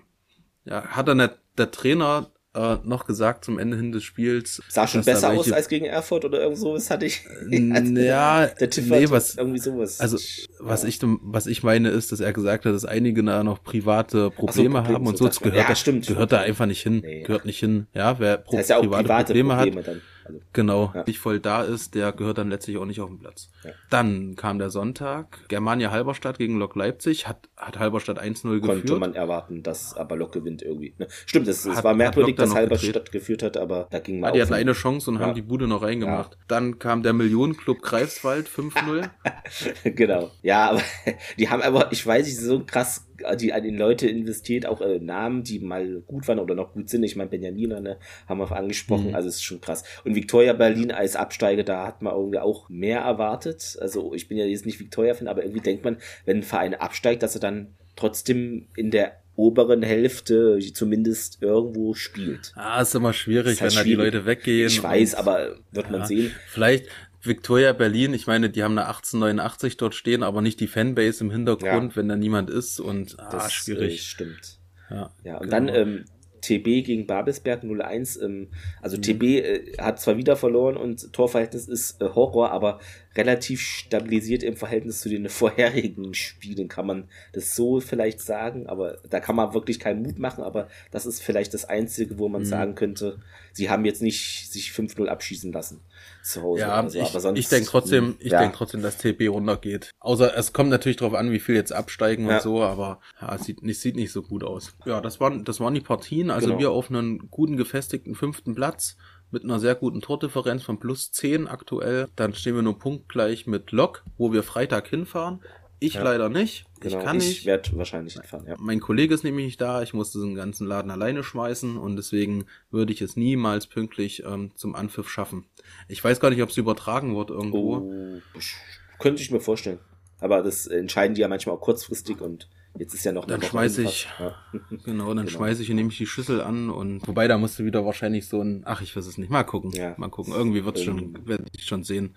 [0.66, 4.60] ja hat dann der, der Trainer äh, noch gesagt zum Ende hin des Spiels.
[4.68, 7.24] sah schon besser aus welche- als gegen Erfurt oder irgend sowas hatte ich.
[7.50, 10.00] ja, der Tiff nee, was- irgendwie sowas.
[10.00, 10.18] Also,
[10.60, 10.88] was Ja.
[10.88, 14.70] ich, was ich meine, ist, dass er gesagt hat, dass einige da noch private Probleme
[14.80, 15.28] Probleme, haben und so so.
[15.28, 16.06] das gehört, ja, da, stimmt.
[16.06, 17.00] gehört da einfach nicht hin.
[17.02, 17.86] Nee, gehört nicht hin.
[17.94, 20.00] Ja, wer pro, das heißt ja auch private, private Probleme, Probleme, hat, dann.
[20.24, 21.04] Also, genau, Ja.
[21.06, 23.50] nicht voll da ist, der gehört dann letztlich auch nicht auf den Platz.
[23.64, 23.70] Ja.
[23.90, 29.00] Dann kam der Sonntag, Germania Halberstadt gegen Lok Leipzig, hat, hat Halberstadt 1-0 konnte geführt.
[29.00, 30.94] man erwarten, dass aber Lok gewinnt irgendwie.
[30.98, 31.06] Ne?
[31.26, 34.20] Stimmt, es, es Hat- war hat merkwürdig, dass Halberstadt geführt hat, aber da ging Ja,
[34.22, 35.22] mal die hatten eine Chance und Ja.
[35.26, 36.36] haben die Bude noch reingemacht.
[36.48, 39.08] Dann kam der Millionenclub Greifswald 5-0.
[39.84, 40.30] genau.
[40.42, 40.82] Ja, aber
[41.38, 43.06] die haben aber, ich weiß nicht, so krass,
[43.38, 46.88] die an den Leute investiert, auch äh, Namen, die mal gut waren oder noch gut
[46.90, 47.02] sind.
[47.04, 47.96] Ich meine, Benjamina, ne,
[48.28, 49.14] haben wir angesprochen, Mhm.
[49.14, 49.84] also es ist schon krass.
[50.04, 53.76] Und Victoria Berlin als Absteiger, da hat man irgendwie auch mehr erwartet.
[53.80, 57.22] Also ich bin ja jetzt nicht Victoria-Fan, aber irgendwie denkt man, wenn ein Verein absteigt,
[57.22, 62.52] dass er dann trotzdem in der oberen Hälfte zumindest irgendwo spielt.
[62.54, 63.94] Ah, ist immer schwierig, Ist halt wenn da die.
[63.94, 64.66] Leute weggehen.
[64.68, 66.30] Ich weiß, aber wird man Ja, sehen.
[66.48, 66.86] Vielleicht
[67.22, 71.30] Victoria Berlin, ich meine, die haben eine 1889 dort stehen, aber nicht die Fanbase im
[71.30, 71.96] Hintergrund, Ja.
[71.96, 74.02] wenn da niemand ist und ah, Das Äh, schwierig.
[74.02, 74.58] stimmt.
[74.90, 75.50] Ja, Ja, und genau.
[75.52, 76.04] dann ähm,
[76.40, 78.20] TB gegen Babelsberg 0-1.
[78.20, 78.48] Ähm,
[78.80, 79.02] also Mhm.
[79.02, 82.80] TB äh, hat zwar wieder verloren und Torverhältnis ist äh, Horror, aber
[83.16, 88.66] relativ stabilisiert im Verhältnis zu den vorherigen Spielen, kann man das so vielleicht sagen.
[88.66, 92.28] Aber da kann man wirklich keinen Mut machen, aber das ist vielleicht das Einzige, wo
[92.28, 92.46] man Mhm.
[92.46, 93.20] sagen könnte,
[93.52, 95.80] sie haben jetzt nicht sich 5-0 abschießen lassen
[96.22, 96.60] zu Hause.
[96.60, 98.40] Ja, Also, ich, sonst- ich denke trotzdem, ich ja.
[98.40, 99.90] denk trotzdem, dass TB runtergeht.
[100.00, 102.36] Außer es kommt natürlich darauf an, wie viel jetzt absteigen Ja.
[102.36, 104.72] und so, aber ja, es sieht nicht, sieht nicht so gut aus.
[104.86, 106.30] Ja, das waren, das waren die Partien.
[106.30, 106.58] Also Genau.
[106.60, 108.96] wir auf einen guten gefestigten fünften Platz
[109.30, 112.08] mit einer sehr guten Tordifferenz von plus 10 aktuell.
[112.16, 115.40] Dann stehen wir nur punktgleich mit Lok, wo wir Freitag hinfahren.
[115.82, 116.02] Ich Ja.
[116.02, 116.64] leider nicht.
[116.80, 117.46] Genau, ich kann ich nicht.
[117.46, 118.54] werde wahrscheinlich hinfahren, ja.
[118.58, 122.44] Mein Kollege ist nämlich nicht da, ich musste den ganzen Laden alleine schmeißen und deswegen
[122.70, 125.44] würde ich es niemals pünktlich ähm, zum Anpfiff schaffen.
[125.88, 127.76] Ich weiß gar nicht, ob es übertragen wird irgendwo.
[127.78, 128.54] Oh, ich-
[128.98, 129.80] könnte ich mir vorstellen.
[130.20, 133.50] Aber das entscheiden die ja manchmal auch kurzfristig und jetzt ist ja noch Dann Woche
[133.50, 134.08] schmeiß hin ich-.
[134.20, 134.36] Ja.
[134.84, 135.38] Genau, dann Genau.
[135.38, 138.28] schmeiße ich und nehme ich die Schüssel an und wobei da musst du wieder wahrscheinlich
[138.28, 139.94] so ein, ach ich weiß es nicht, mal gucken, Ja.
[139.98, 142.14] mal gucken, irgendwie wird's Ähm, schon, werde ich schon sehen.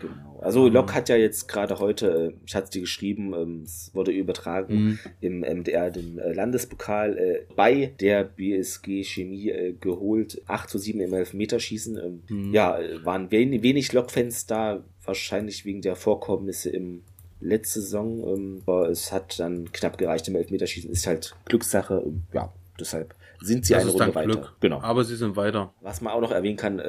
[0.00, 0.38] Genau.
[0.40, 3.90] Also Lok hat ja jetzt gerade heute, äh, ich hatte es dir geschrieben, ähm, es
[3.94, 4.98] wurde übertragen Mhm.
[5.20, 10.40] im MDR, den äh, Landespokal, äh, bei der BSG Chemie geholt.
[10.46, 11.96] 8 zu 7 im Elfmeterschießen.
[11.96, 12.54] Ähm, Mhm.
[12.54, 17.02] Ja, waren wenig, wenig Lok-Fans da, wahrscheinlich wegen der Vorkommnisse im
[17.40, 18.22] letzte Saison.
[18.36, 20.90] Ähm, aber es hat dann knapp gereicht im Elfmeterschießen.
[20.90, 22.04] Ist halt Glückssache.
[22.32, 24.26] Ja, deshalb sind sie Das eine Runde weiter.
[24.28, 24.54] Glück.
[24.60, 24.80] Genau.
[24.80, 25.72] Aber sie sind weiter.
[25.80, 26.80] Was man auch noch erwähnen kann,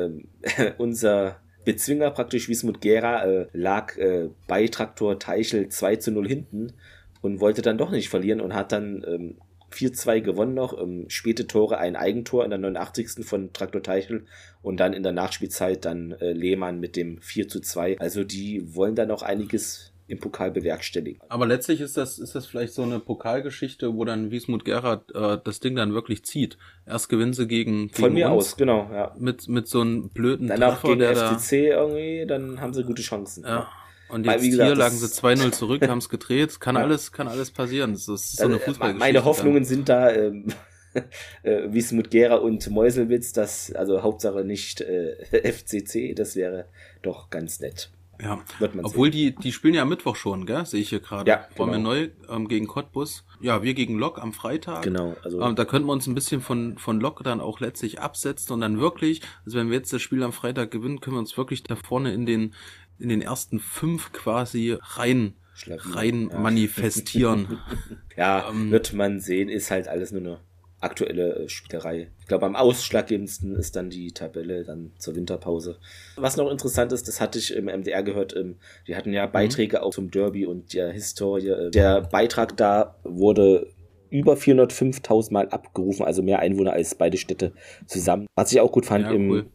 [0.78, 6.74] unser Bezwinger praktisch Wismut Gera äh, lag äh, bei Traktor Teichel 2 zu 0 hinten
[7.22, 9.36] und wollte dann doch nicht verlieren und hat dann ähm,
[9.72, 10.80] 4-2 gewonnen noch.
[10.80, 13.26] Ähm, späte Tore, ein Eigentor in der 89.
[13.26, 14.26] von Traktor Teichel
[14.62, 18.00] und dann in der Nachspielzeit dann äh, Lehmann mit dem 4 zu 2.
[18.00, 21.22] Also die wollen da noch einiges im Pokal bewerkstelligen.
[21.30, 25.38] Aber letztlich ist das, ist das vielleicht so eine Pokalgeschichte, wo dann Wiesmut Gerhard äh,
[25.44, 26.58] das Ding dann wirklich zieht.
[26.86, 29.16] Erst gewinnen sie gegen, gegen Von mir uns aus, genau, ja.
[29.18, 33.02] mit, mit so einem blöden Danach Treffer, gegen der FCC irgendwie, dann haben sie gute
[33.02, 33.44] Chancen.
[33.44, 33.70] da, ja.
[34.10, 36.60] Und Weil, jetzt wie gesagt, hier lagen sie 2-0 zurück, haben es gedreht.
[36.60, 36.82] Kann Ja.
[36.82, 37.94] alles, kann alles passieren.
[37.94, 39.00] Das ist so Also, eine äh, Fußballgeschichte.
[39.00, 40.48] Meine Hoffnungen sind da, ähm,
[41.44, 45.16] äh, Wismut Gera und Meuselwitz, das, also Hauptsache nicht äh,
[45.54, 46.66] FCC, das wäre
[47.04, 47.92] doch ganz nett.
[48.22, 48.40] Ja.
[48.60, 50.66] Wird man Obwohl die, die spielen ja am Mittwoch schon, gell?
[50.66, 51.30] Sehe ich hier gerade.
[51.30, 51.90] Ja, Wollen wir genau.
[51.90, 53.24] neu ähm, gegen Cottbus.
[53.40, 54.84] Ja, wir gegen Lok am Freitag.
[54.84, 58.02] Genau, also Ähm, da könnten wir uns ein bisschen von, von Lok dann auch letztlich
[58.02, 61.20] absetzen und dann wirklich, also wenn wir jetzt das Spiel am Freitag gewinnen, können wir
[61.20, 62.54] uns wirklich da vorne in den,
[63.00, 66.40] in den ersten fünf quasi rein, Schleppen, rein ja.
[66.40, 67.60] manifestieren.
[68.18, 70.40] Ja, Ähm, wird man sehen, ist halt alles nur eine
[70.82, 72.10] aktuelle äh, Spielerei.
[72.20, 75.78] Ich glaube, am ausschlaggebendsten ist dann die Tabelle dann zur Winterpause.
[76.16, 78.58] Was noch interessant ist, das hatte ich im MDR gehört, ähm,
[78.88, 81.50] die hatten ja Beiträge auch zum Derby und der Historie.
[81.50, 83.68] Äh, Der Beitrag da wurde
[84.10, 87.54] über 405.000 Mal abgerufen, also mehr Einwohner als beide Städte
[87.86, 88.28] zusammen.
[88.36, 89.46] Was ich auch gut fand Ja, im cool.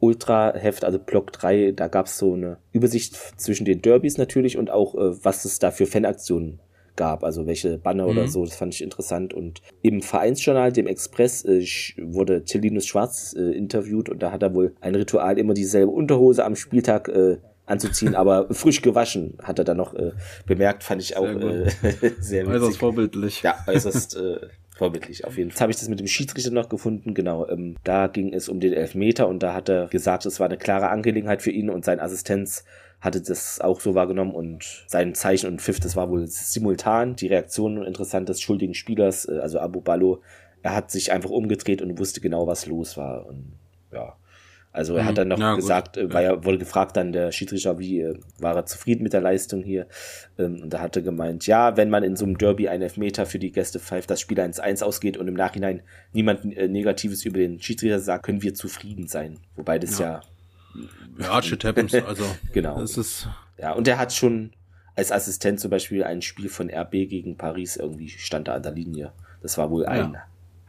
[0.00, 4.68] Ultra-Heft, also Block 3, da gab es so eine Übersicht zwischen den Derbys natürlich und
[4.70, 6.60] auch, äh, was es da für Fanaktionen
[6.96, 8.28] gab, also welche Banner oder Mhm.
[8.28, 9.32] so, das fand ich interessant.
[9.34, 11.64] Und im Vereinsjournal, dem Express, äh,
[12.02, 15.90] wurde Till Linus Schwarz äh, interviewt und da hat er wohl ein Ritual, immer dieselbe
[15.90, 20.12] Unterhose am Spieltag äh, anzuziehen, aber frisch gewaschen, hat er dann noch äh,
[20.46, 22.78] bemerkt, fand ich auch Sehr äh, sehr witzig.
[22.78, 23.42] vorbildlich.
[23.42, 24.36] Ja, äußerst äh,
[24.76, 25.54] vorbildlich auf jeden Fall.
[25.54, 27.48] Jetzt habe ich das mit dem Schiedsrichter noch gefunden, genau.
[27.48, 30.56] Ähm, da ging es um den Elfmeter und da hat er gesagt, es war eine
[30.58, 32.64] klare Angelegenheit für ihn und sein Assistenz
[33.02, 37.16] hatte das auch so wahrgenommen und sein Zeichen und Pfiff, das war wohl simultan.
[37.16, 40.22] Die Reaktion interessant des schuldigen Spielers, äh, also Abu Ballo,
[40.62, 43.26] er hat sich einfach umgedreht und wusste genau, was los war.
[43.26, 43.58] Und
[43.92, 44.14] ja.
[44.74, 45.06] Also er Mhm.
[45.08, 45.60] hat dann noch Ja, gut.
[45.60, 49.12] gesagt, äh, weil er wurde gefragt dann der Schiedsrichter, wie äh, war er zufrieden mit
[49.12, 49.86] der Leistung hier?
[50.38, 53.26] Ähm, und da hat er gemeint, ja, wenn man in so einem Derby einen Elfmeter
[53.26, 55.82] für die Gäste pfeift, das Spiel 1-1 ausgeht und im Nachhinein
[56.14, 59.40] niemand Negatives über den Schiedsrichter sagt, können wir zufrieden sein.
[59.56, 60.20] Wobei das ja, Ja,
[61.42, 61.94] shit happens.
[61.94, 62.80] Also, Genau.
[62.80, 64.52] es ist, ja, und er hat schon
[64.94, 68.72] als Assistent zum Beispiel ein Spiel von RB gegen Paris irgendwie stand da an der
[68.72, 69.12] Linie.
[69.40, 70.16] Das war wohl ein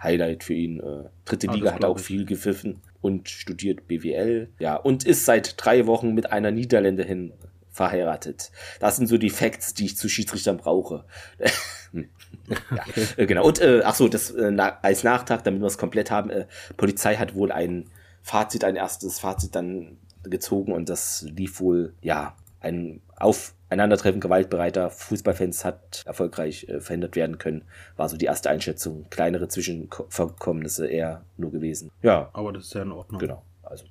[0.02, 0.80] Highlight für ihn.
[0.80, 2.04] Äh, dritte Ah, Liga hat auch ich.
[2.06, 4.50] viel gepfiffen und studiert BWL.
[4.60, 7.34] Ja, und ist seit drei Wochen mit einer Niederländerin
[7.70, 8.52] verheiratet.
[8.80, 11.06] Das sind so die Facts, die ich zu Schiedsrichtern brauche.
[11.94, 12.84] ja,
[13.18, 13.46] äh, genau.
[13.46, 16.46] Und äh, ach so, das äh, als Nachtrag, damit wir es komplett haben, äh,
[16.78, 17.90] Polizei hat wohl ein
[18.24, 25.66] Fazit, ein erstes Fazit dann gezogen und das lief wohl, ja, ein Aufeinandertreffen gewaltbereiter Fußballfans
[25.66, 27.64] hat erfolgreich äh, verhindert werden können.
[27.98, 29.06] War so die erste Einschätzung.
[29.10, 31.92] Kleinere Zwischenvorkommnisse eher nur gewesen.
[32.02, 33.20] Ja, aber das ist ja in Ordnung.
[33.20, 33.44] genau.
[33.64, 33.86] Also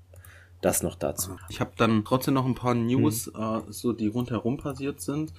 [0.61, 1.37] das noch dazu.
[1.49, 3.41] Ich habe dann trotzdem noch ein paar News, Mhm.
[3.69, 5.33] äh, so die rundherum passiert sind.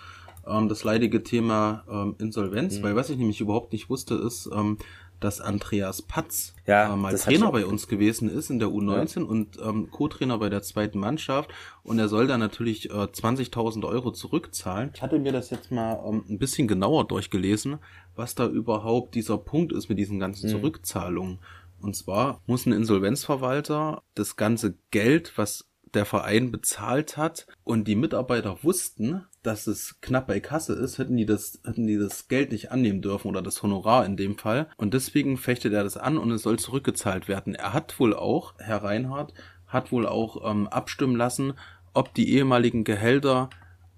[0.45, 2.83] Ähm, das leidige Thema ähm, Insolvenz, Mhm.
[2.83, 4.77] weil was ich nämlich überhaupt nicht wusste, ist, ähm,
[5.23, 9.57] dass Andreas Patz Ja, äh, mal Trainer bei uns gewesen ist in der U19 und
[9.63, 11.51] ähm, Co-Trainer bei der zweiten Mannschaft
[11.83, 14.91] und er soll dann natürlich äh, 20.000 Euro zurückzahlen.
[14.93, 17.77] Ich hatte mir das jetzt mal ähm, ein bisschen genauer durchgelesen,
[18.15, 20.51] was da überhaupt dieser Punkt ist mit diesen ganzen Mhm.
[20.51, 21.39] Zurückzahlungen.
[21.81, 27.95] Und zwar muss ein Insolvenzverwalter das ganze Geld, was der Verein bezahlt hat und die
[27.95, 32.51] Mitarbeiter wussten, dass es knapp bei Kasse ist, hätten die das, hätten die das Geld
[32.51, 34.67] nicht annehmen dürfen oder das Honorar in dem Fall.
[34.77, 37.53] Und deswegen fechtet er das an und es soll zurückgezahlt werden.
[37.53, 39.33] Er hat wohl auch, Herr Reinhardt,
[39.67, 41.53] hat wohl auch ähm, abstimmen lassen,
[41.93, 43.49] ob die ehemaligen Gehälter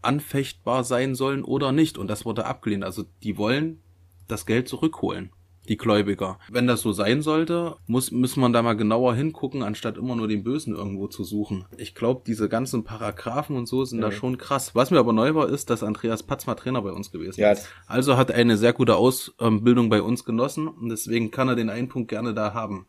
[0.01, 1.97] anfechtbar sein sollen oder nicht.
[1.97, 2.83] Und das wurde abgelehnt.
[2.83, 3.81] Also die wollen
[4.27, 5.31] das Geld zurückholen,
[5.69, 6.39] die Gläubiger.
[6.49, 10.27] Wenn das so sein sollte, muss, müssen wir da mal genauer hingucken, anstatt immer nur
[10.27, 11.65] den Bösen irgendwo zu suchen.
[11.77, 14.75] Ich glaube, diese ganzen Paragraphen und so sind da schon krass.
[14.75, 17.51] Was mir aber neu war, ist, dass Andreas Patz mal Trainer bei uns gewesen Ja.
[17.51, 17.67] ist.
[17.87, 21.69] Also hat er eine sehr gute Ausbildung bei uns genossen und deswegen kann er den
[21.69, 22.87] einen Punkt gerne da haben.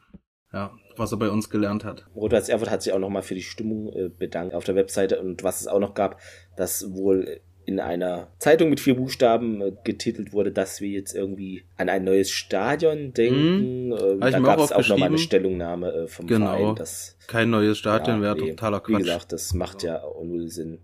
[0.52, 2.06] Ja, was er bei uns gelernt hat.
[2.14, 5.42] Rotas Erfurt hat sich auch nochmal für die Stimmung äh, bedankt auf der Webseite und
[5.42, 6.18] was es auch noch gab,
[6.56, 11.64] dass wohl in einer Zeitung mit vier Buchstaben äh, getitelt wurde, dass wir jetzt irgendwie
[11.76, 13.92] an ein neues Stadion denken.
[13.92, 15.02] Ähm, Hab ich da auch gab es auch nochmal aufgeschrieben.
[15.04, 16.46] eine Stellungnahme äh, vom Genau.
[16.56, 16.74] Verein.
[16.76, 18.98] Das, Kein neues Stadion ja, wäre nee, totaler Wie Quatsch.
[19.02, 20.78] gesagt, das macht ja auch null Sinn.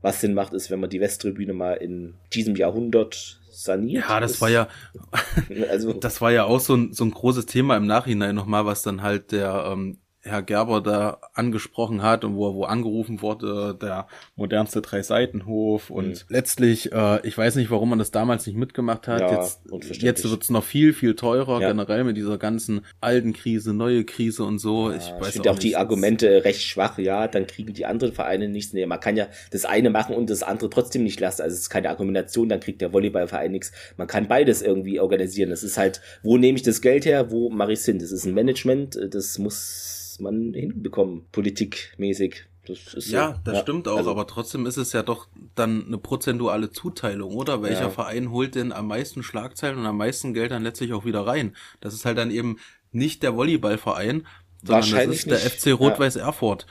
[0.00, 4.04] Was Sinn macht, ist, wenn man die Westtribüne mal in diesem Jahrhundert saniert.
[4.08, 4.68] ja, das ist, war ja,
[5.70, 8.82] Also, Das war ja auch so ein, so ein großes Thema im Nachhinein nochmal, was
[8.82, 13.76] dann halt der, ähm, Herr Gerber da angesprochen hat und wo er wo angerufen wurde,
[13.80, 14.06] der
[14.36, 16.14] modernste Drei-Seitenhof und Mhm.
[16.28, 19.20] letztlich, äh, ich weiß nicht, warum man das damals nicht mitgemacht hat.
[19.20, 19.60] Ja, jetzt
[20.02, 21.68] jetzt wird's noch viel, viel teurer, Ja.
[21.68, 24.90] generell mit dieser ganzen alten Krise, neue Krise und so.
[24.92, 25.76] ich Ja, weiß ich finde auch die nicht.
[25.78, 26.98] Argumente recht schwach.
[26.98, 28.72] Ja, dann kriegen die anderen Vereine nichts.
[28.72, 31.42] Nee, man kann ja das eine machen und das andere trotzdem nicht lassen.
[31.42, 33.72] Also es ist keine Argumentation, dann kriegt der Volleyballverein nichts.
[33.96, 35.50] Man kann beides irgendwie organisieren.
[35.50, 37.98] Das ist halt, wo nehme ich das Geld her, wo mache ich Sinn?
[37.98, 42.44] Das ist ein Management, das muss man hinbekommen, politikmäßig.
[42.66, 43.14] Das ist so.
[43.16, 47.34] Ja, das stimmt auch, also- aber trotzdem ist es ja doch dann eine prozentuale Zuteilung,
[47.34, 47.60] oder?
[47.62, 47.90] Welcher Ja.
[47.90, 51.56] Verein holt denn am meisten Schlagzeilen und am meisten Geld dann letztlich auch wieder rein?
[51.80, 52.58] Das ist halt dann eben
[52.92, 54.26] nicht der Volleyballverein, sondern
[54.62, 55.46] das Wahrscheinlich ist der nicht.
[55.60, 56.66] FC Rot-Weiß Erfurt.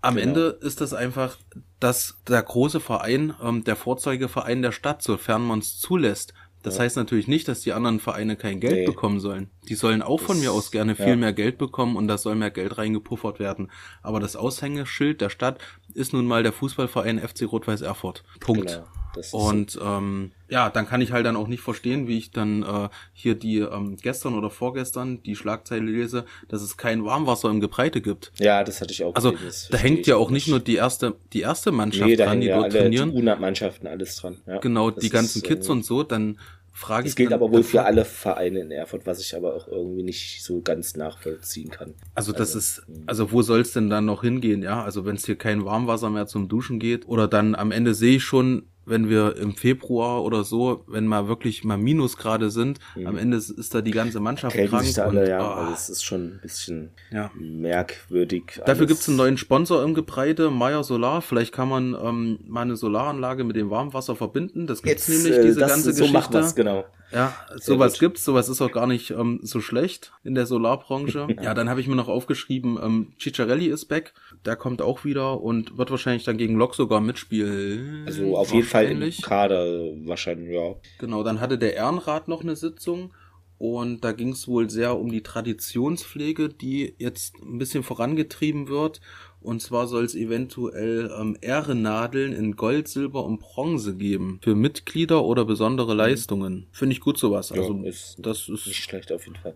[0.00, 0.28] Am Genau.
[0.28, 1.36] Ende ist das einfach,
[1.80, 6.32] dass der große Verein, ähm, der Vorzeigeverein der Stadt, sofern man es zulässt.
[6.64, 6.82] Das Ja.
[6.82, 8.86] heißt natürlich nicht, dass die anderen Vereine kein Geld Nee.
[8.86, 9.50] bekommen sollen.
[9.68, 11.16] Die sollen auch von Das- mir aus gerne viel ja.
[11.16, 13.70] mehr Geld bekommen und da soll mehr Geld reingepuffert werden.
[14.02, 15.58] Aber das Aushängeschild der Stadt
[15.92, 18.24] ist nun mal der Fußballverein FC Rot-Weiß Erfurt.
[18.40, 18.66] Punkt.
[18.68, 18.84] Genau,
[19.32, 22.88] Und ähm, ja, dann kann ich halt dann auch nicht verstehen, wie ich dann äh,
[23.12, 28.00] hier die ähm, gestern oder vorgestern die Schlagzeile lese, dass es kein Warmwasser im Gebreite
[28.00, 28.32] gibt.
[28.38, 31.16] Ja, das hatte ich auch Also gesehen, da hängt ja auch nicht nur die erste
[31.32, 33.10] die erste Mannschaft Nee, dran, die ja dort alle trainieren.
[33.12, 34.38] die U-Mannschaften alles dran.
[34.46, 36.38] Ja, genau, die ganzen ist, Kids äh, und so, dann
[36.76, 39.54] frage ich Das gilt dann, aber wohl für alle Vereine in Erfurt, was ich aber
[39.54, 41.94] auch irgendwie nicht so ganz nachvollziehen kann.
[42.14, 43.02] Also das Also, ist, mh.
[43.06, 44.82] also wo soll es denn dann noch hingehen, ja?
[44.82, 48.16] Also wenn es hier kein Warmwasser mehr zum Duschen geht oder dann am Ende sehe
[48.16, 53.06] ich schon, wenn wir im Februar oder so, wenn mal wirklich mal Minusgrade sind, Mhm.
[53.06, 55.38] am Ende ist, ist da die ganze Mannschaft Kälten krank sich da alle, und, ja.
[55.40, 57.30] ah, Also es ist schon ein bisschen ja.
[57.34, 58.60] merkwürdig.
[58.64, 58.88] Dafür alles.
[58.88, 61.22] gibt's einen neuen Sponsor im Gebreide, Meyer Solar.
[61.22, 64.66] Vielleicht kann man ähm, mal eine Solaranlage mit dem Warmwasser verbinden.
[64.66, 66.12] Das gibt's Jetzt, nämlich, äh, diese das, ganze so Geschichte.
[66.12, 66.84] macht man's, genau.
[67.14, 71.28] Ja, sowas gibt's, sowas ist auch gar nicht ähm, so schlecht in der Solarbranche.
[71.42, 74.12] ja, dann habe ich mir noch aufgeschrieben, ähm, Ciccarelli ist back,
[74.44, 78.04] der kommt auch wieder und wird wahrscheinlich dann gegen Lok sogar mitspielen.
[78.06, 79.10] Also auf jeden Fall im.
[79.22, 79.64] Kader
[80.06, 80.74] wahrscheinlich, ja.
[80.98, 83.12] Genau, dann hatte der Ehrenrat noch eine Sitzung
[83.58, 89.00] und da ging es wohl sehr um die Traditionspflege, die jetzt ein bisschen vorangetrieben wird.
[89.44, 95.22] Und zwar soll es eventuell ähm, Ehrennadeln in Gold, Silber und Bronze geben für Mitglieder
[95.24, 96.66] oder besondere Leistungen.
[96.72, 97.50] Finde ich gut sowas.
[97.50, 97.56] Mhm.
[97.56, 99.54] Ja, Also ist das ist Nicht schlecht auf jeden Fall.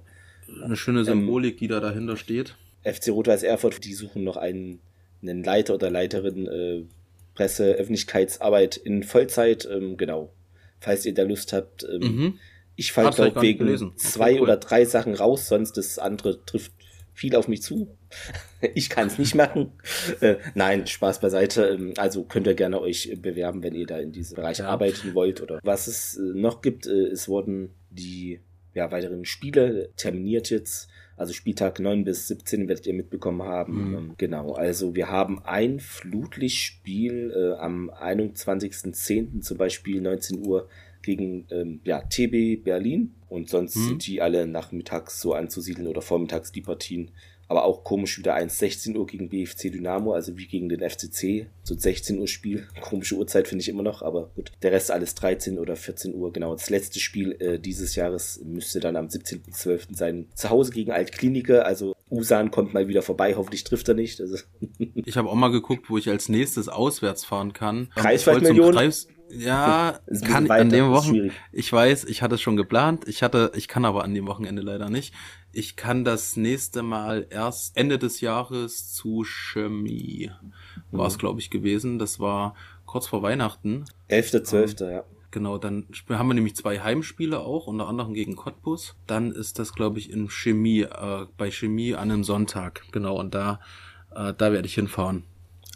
[0.63, 2.55] eine schöne Symbolik, die da dahinter steht.
[2.85, 4.81] FC Rot-Weiß Erfurt, die suchen noch einen,
[5.23, 6.85] einen Leiter oder Leiterin äh,
[7.35, 9.67] Presse, Öffentlichkeitsarbeit in Vollzeit.
[9.71, 10.31] Ähm, genau.
[10.81, 11.85] Falls ihr da Lust habt.
[11.85, 12.35] Ähm, Mhm.
[12.81, 14.43] Ich falle, halt glaube wegen zwei cool.
[14.43, 16.73] oder drei Sachen raus, sonst das andere trifft
[17.19, 17.89] viel auf mich zu.
[18.75, 19.71] Ich kann es nicht machen.
[20.21, 21.67] Äh, nein, Spaß beiseite.
[21.69, 24.67] Ähm, Also könnt ihr gerne euch bewerben, wenn ihr da in diesem Bereich Ja.
[24.69, 25.41] arbeiten wollt.
[25.41, 28.41] Oder was es äh, noch gibt, äh, es wurden die
[28.75, 30.89] ja, weiteren Spiele terminiert jetzt.
[31.17, 33.89] Also Spieltag 9 bis 17 werdet ihr mitbekommen haben.
[33.91, 33.95] Mhm.
[33.97, 39.41] Ähm, Genau, also wir haben ein Flutlichtspiel äh, am 21.10.
[39.43, 40.69] zum Beispiel 19 Uhr
[41.09, 43.87] gegen ähm, ja, TB Berlin und sonst Mhm.
[43.89, 47.11] sind die alle nachmittags so anzusiedeln oder vormittags die Partien.
[47.51, 51.47] Aber auch komisch wieder 1 16 Uhr gegen BFC Dynamo, also wie gegen den FCC,
[51.63, 52.69] so 16 Uhr Spiel.
[52.83, 54.53] Komische Uhrzeit finde ich immer noch, aber gut.
[54.61, 56.53] Der Rest alles 13 oder 14 Uhr, genau.
[56.53, 59.97] Das letzte Spiel äh, dieses Jahres müsste dann am 17.12.
[59.97, 60.27] sein.
[60.35, 64.21] Zu Hause gegen Altkliniker, also Usan kommt mal wieder vorbei, hoffentlich trifft er nicht.
[64.21, 64.37] Also,
[65.07, 67.89] Ich habe auch mal geguckt, wo ich als nächstes auswärts fahren kann.
[67.95, 68.03] Zum
[68.77, 71.09] Kreis, ja, ein kann weiter, an dem ist Wochen.
[71.11, 71.33] schwierig.
[71.53, 73.07] Ich weiß, ich hatte es schon geplant.
[73.09, 75.15] Ich hatte, ich kann aber an dem Wochenende leider nicht.
[75.53, 80.31] Ich kann das nächste Mal erst Ende des Jahres zu Chemie
[80.91, 81.19] war es, Mhm.
[81.19, 81.99] glaube ich, gewesen.
[81.99, 82.55] Das war
[82.87, 83.85] kurz vor Weihnachten.
[84.09, 85.05] 11.12., ja.
[85.31, 88.97] Genau, dann haben wir nämlich zwei Heimspiele auch, unter anderem gegen Cottbus.
[89.07, 92.83] Dann ist das, glaube ich, in Chemie, äh, bei Chemie an einem Sonntag.
[92.93, 93.61] Genau, und da,
[94.15, 95.25] äh, da werde ich hinfahren.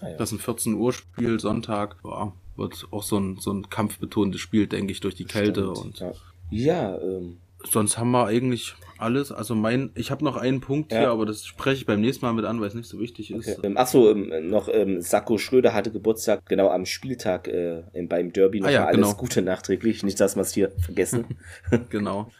[0.00, 0.16] Ah, ja.
[0.16, 1.96] Das ist ein 14 Uhr Spiel, Sonntag.
[2.02, 5.62] Ja, wird auch so ein, so ein kampfbetontes Spiel, denke ich, durch die Kälte.
[5.74, 6.12] Stimmt, Und ja.
[6.50, 7.38] Ja, ähm,
[7.70, 9.32] sonst haben wir eigentlich alles.
[9.32, 10.98] Also mein, ich habe noch einen Punkt Ja.
[11.00, 13.30] hier, aber das spreche ich beim nächsten Mal mit an, weil es nicht so wichtig
[13.32, 13.48] ist.
[13.48, 13.66] Okay.
[13.66, 18.32] Ähm, achso, ähm, noch ähm, Sakko Schröder hatte Geburtstag genau am Spieltag äh, im- beim
[18.32, 18.60] Derby.
[18.60, 19.14] Noch Ah ja, alles genau.
[19.14, 20.02] Gute nachträglich.
[20.02, 21.24] Nicht, dass wir es hier vergessen.
[21.88, 22.30] genau.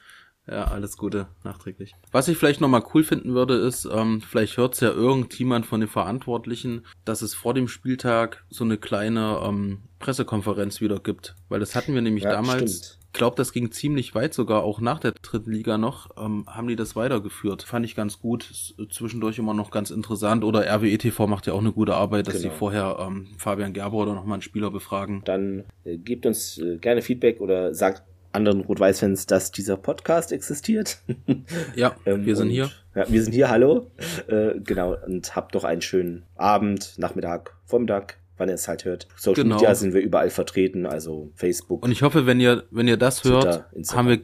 [0.48, 1.94] Ja, alles Gute nachträglich.
[2.10, 5.88] Was ich vielleicht nochmal cool finden würde, ist, ähm, vielleicht hört's ja irgendjemand von den
[5.88, 11.36] Verantwortlichen, dass es vor dem Spieltag so eine kleine ähm, Pressekonferenz wieder gibt.
[11.48, 12.76] Weil das hatten wir nämlich Ja, damals.
[12.76, 12.98] stimmt.
[13.14, 16.66] Ich glaube, das ging ziemlich weit sogar, auch nach der dritten Liga noch, ähm, haben
[16.66, 17.62] die das weitergeführt.
[17.62, 20.44] Fand ich ganz gut, ist zwischendurch immer noch ganz interessant.
[20.44, 22.54] Oder RWE TV macht ja auch eine gute Arbeit, dass sie Genau.
[22.54, 25.20] vorher ähm, Fabian Gerber oder nochmal einen Spieler befragen.
[25.26, 28.02] Dann äh, gebt uns äh, gerne Feedback oder sagt
[28.32, 30.98] anderen Rot-Weiß-Fans, dass dieser Podcast existiert.
[31.76, 32.70] Ja, Ähm, wir sind und- hier.
[32.94, 33.90] Ja, wir sind hier, hallo.
[34.28, 39.08] Äh, genau, und habt doch einen schönen Abend, Nachmittag, Vormittag, wann ihr es halt hört.
[39.16, 39.56] Social Genau.
[39.56, 41.82] Media sind wir überall vertreten, also Facebook.
[41.84, 43.98] Und ich hoffe, wenn ihr, wenn ihr das hört, Instagram.
[44.06, 44.20] haben wir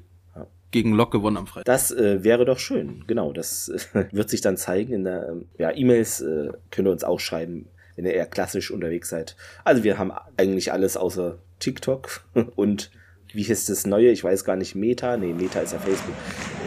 [0.71, 1.65] gegen Lok gewonnen am Freitag.
[1.65, 3.33] Das äh, wäre doch schön, genau.
[3.33, 7.05] Das äh, wird sich dann zeigen in der, ähm, ja, E-Mails äh, könnt ihr uns
[7.05, 9.35] auch schreiben, wenn ihr eher klassisch unterwegs seid.
[9.65, 12.23] Also wir haben eigentlich alles außer TikTok
[12.57, 12.91] und
[13.39, 14.11] wie hieß das neue?
[14.11, 15.17] Ich weiß gar nicht, Meta?
[15.17, 16.15] Nee, Meta ist ja Facebook.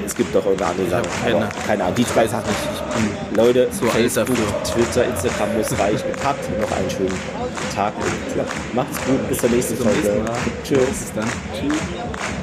[0.05, 1.03] Es gibt doch irgendeine andere Sache.
[1.21, 1.95] keine- keine Ahnung.
[1.95, 2.45] Die zwei Sachen.
[3.35, 4.37] Leute, alt Facebook.
[4.63, 6.07] Twitter, Instagram muss reichen.
[6.23, 7.19] Habt noch einen schönen
[7.75, 7.91] Tag
[8.73, 9.27] macht's gut.
[9.27, 9.97] Bis zur nächsten Folge.
[9.97, 10.37] nächsten Mal.
[10.63, 10.79] Tschüss.
[10.87, 11.25] Bis dann.
[11.53, 12.40] Tschüss.